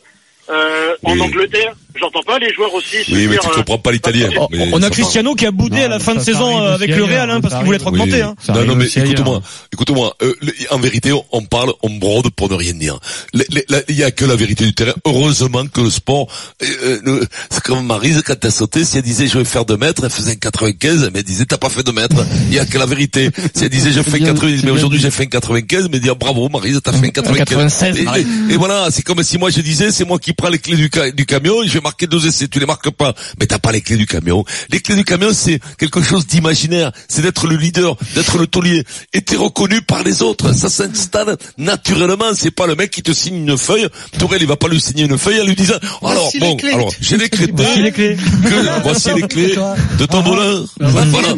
euh, 0.51 0.97
en. 1.05 1.19
Angleterre. 1.21 1.75
J'entends 1.99 2.23
pas 2.23 2.39
les 2.39 2.53
joueurs 2.53 2.73
aussi. 2.75 2.97
Oui, 3.11 3.27
mais 3.29 3.37
tu 3.39 3.47
euh, 3.47 3.55
comprends 3.55 3.79
pas 3.79 3.93
l'italien. 3.93 4.29
Oh, 4.39 4.49
Mais 4.51 4.69
On 4.73 4.83
a 4.83 4.91
Cristiano 4.91 5.35
qui 5.35 5.47
a 5.47 5.51
boudé 5.51 5.77
Non, 5.79 5.85
à 5.85 5.89
la 5.89 5.99
fin 5.99 6.15
de 6.15 6.21
saison 6.21 6.59
avec 6.59 6.91
le 6.95 7.05
Real 7.05 7.31
hein, 7.31 7.41
parce 7.41 7.55
qu'il 7.55 7.65
voulait 7.65 7.77
être 7.77 7.87
augmenté. 7.87 8.23
Hein. 8.23 8.35
Non, 8.49 8.65
non, 8.65 8.75
mais 8.77 8.87
écoute-moi, 8.87 9.43
écoute-moi. 9.73 10.17
euh, 10.23 10.35
en 10.71 10.79
vérité, 10.79 11.13
on- 11.33 11.43
parle, 11.45 11.73
on 11.83 11.91
brode 11.91 12.31
pour 12.31 12.49
ne 12.51 12.55
rien 12.55 12.73
dire. 12.73 12.99
Il 13.35 13.97
y 13.97 14.03
a 14.05 14.11
que 14.11 14.25
la 14.25 14.37
vérité 14.37 14.65
du 14.65 14.73
terrain. 14.75 14.95
Heureusement 15.05 15.67
que 15.67 15.81
le 15.83 15.91
sport, 15.91 16.29
euh, 16.63 16.99
euh, 17.07 17.25
c'est 17.51 17.63
comme 17.63 17.85
Marise 17.85 18.23
quand 18.25 18.43
elle 18.43 18.53
sautait, 18.53 18.85
si 18.85 18.97
elle 18.97 19.03
disait 19.03 19.27
je 19.27 19.37
vais 19.39 19.45
faire 19.45 19.65
2 19.65 19.77
mètres, 19.77 20.03
elle 20.05 20.11
faisait 20.11 20.33
un 20.33 20.37
95, 20.37 21.11
mais 21.13 21.19
elle 21.19 21.25
disait 21.25 21.45
t'as 21.45 21.59
pas 21.59 21.69
fait 21.69 21.83
2 21.83 21.93
mètres. 21.93 22.17
Il 22.49 22.55
y 22.55 22.59
a 22.59 22.65
que 22.65 22.79
la 22.79 22.87
vérité. 22.87 23.29
Si 23.55 23.65
elle 23.65 23.71
disait 23.71 23.93
je 23.93 24.01
fais 24.03 24.19
bien, 24.19 24.29
90, 24.33 24.61
c'est 24.61 24.65
mais 24.67 24.71
aujourd'hui 24.71 24.99
j'ai 25.01 25.11
fait 25.11 25.25
un 25.25 25.27
95, 25.27 25.89
mais 25.93 25.99
dire 26.01 26.17
bravo 26.17 26.49
Marise, 26.49 26.81
t'as 26.83 26.93
fait 26.93 27.07
un 27.07 27.11
95. 27.11 27.79
96, 27.99 28.07
et, 28.51 28.57
voilà, 28.57 28.89
c'est 28.91 29.03
comme 29.03 29.23
si 29.23 29.37
moi 29.37 29.51
je 29.51 29.61
disais 29.61 29.91
c'est 29.91 30.05
moi 30.07 30.19
qui 30.19 30.33
prends 30.33 30.49
les 30.49 30.59
clés 30.59 30.77
du, 30.77 30.89
ca- 30.93 31.11
du 31.11 31.27
camion, 31.27 31.57
je 31.67 31.79
marqué 31.83 32.07
deux 32.07 32.27
essais, 32.27 32.49
tu 32.49 32.59
les 32.59 32.66
marques 32.66 32.90
pas, 32.90 33.14
mais 33.38 33.47
t'as 33.47 33.59
pas 33.59 33.73
les 33.73 33.81
clés 33.81 33.97
du 33.97 34.07
camion. 34.07 34.45
Les 34.71 34.81
clés 34.81 34.97
du 34.97 35.05
camion, 35.05 35.31
c'est 35.33 35.61
quelque 35.79 36.03
chose 36.03 36.27
d'imaginaire, 36.27 36.92
c'est 37.09 37.23
d'être 37.23 37.47
le 37.47 37.57
leader, 37.57 37.97
d'être 38.14 38.38
le 38.38 38.47
taulier, 38.47 38.85
et 39.12 39.23
t'es 39.23 39.37
reconnu 39.37 39.83
par 39.83 40.03
les 40.03 40.23
autres. 40.23 40.53
Ça 40.55 40.68
s'installe 40.68 41.37
naturellement. 41.59 42.33
C'est 42.35 42.51
pas 42.51 42.66
le 42.66 42.75
mec 42.75 42.90
qui 42.90 43.03
te 43.03 43.12
signe 43.12 43.37
une 43.37 43.59
feuille. 43.59 43.88
Tourelle, 44.18 44.42
il 44.42 44.49
va 44.49 44.57
pas 44.57 44.68
lui 44.68 44.81
signer 44.81 45.05
une 45.05 45.18
feuille 45.18 45.40
en 45.40 45.45
lui 45.45 45.55
disant, 45.57 45.75
alors 46.03 46.23
Voici 46.23 46.38
les 46.40 46.47
bon, 46.49 46.57
clés. 46.57 46.73
alors 46.73 46.92
j'ai 47.01 47.16
les 47.16 47.29
clés 47.29 47.47
de 47.47 47.53
Voici 47.53 47.83
les 47.83 47.92
clés. 47.92 48.16
que- 48.16 48.83
voici 48.83 49.11
les 49.14 49.23
clés 49.23 49.55
de 49.99 50.07
ton 50.07 50.23
voleur. 50.23 50.64
Voilà. 50.81 51.29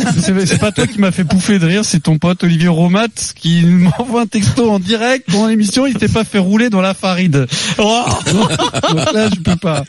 C'est 0.47 0.59
pas 0.59 0.73
toi 0.73 0.87
qui 0.87 0.99
m'as 1.01 1.11
fait 1.13 1.25
pouffer 1.25 1.59
de 1.59 1.67
rire, 1.67 1.85
c'est 1.85 2.01
ton 2.03 2.19
pote 2.19 2.43
Olivier 2.45 2.69
Romat 2.69 3.07
qui 3.37 3.63
m'envoie 3.65 4.21
un 4.23 4.27
texto 4.27 4.71
en 4.71 4.79
direct 4.79 5.27
pendant 5.31 5.47
l'émission. 5.49 5.87
Il 5.87 5.93
s'était 5.95 6.09
pas 6.09 6.25
fait 6.25 6.39
rouler 6.39 6.71
dans 6.71 6.81
la 6.81 6.95
faride. 6.95 7.47
Oh 7.79 8.05
Donc 8.33 9.13
là, 9.13 9.29
je 9.35 9.41
peux 9.41 9.57
pas. 9.57 9.85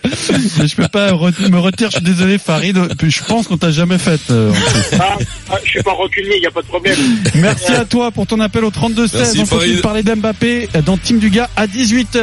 Je 0.66 0.76
peux 0.76 0.88
pas 0.88 1.12
re- 1.12 1.50
me 1.50 1.60
retirer. 1.60 1.90
Je 1.92 1.98
suis 1.98 2.06
désolé, 2.06 2.38
Farid. 2.38 2.78
Je 3.02 3.24
pense 3.24 3.48
qu'on 3.48 3.58
t'a 3.58 3.72
jamais 3.72 3.98
fait. 3.98 4.20
euh, 4.30 4.52
en 4.52 4.54
fait. 4.54 4.98
Ah, 5.00 5.18
ah, 5.52 5.56
je 5.64 5.70
suis 5.70 5.84
pas 5.84 5.92
rancunier, 5.94 6.38
il 6.38 6.44
y 6.44 6.48
a 6.48 6.52
pas 6.52 6.62
de 6.62 6.68
problème. 6.68 6.98
Merci 7.36 7.72
à 7.74 7.86
toi 7.86 8.12
pour 8.12 8.28
ton 8.28 8.40
appel 8.40 8.64
au 8.64 8.72
32 8.72 9.08
16. 9.08 9.20
Merci, 9.20 9.40
On 9.42 9.46
continue 9.46 9.76
de 9.76 9.82
parler 9.82 10.04
d'Mbappé 10.04 10.70
dans 10.86 10.98
Team 10.98 11.20
du 11.20 11.30
gars 11.30 11.50
à 11.56 11.68
18h. 11.68 12.20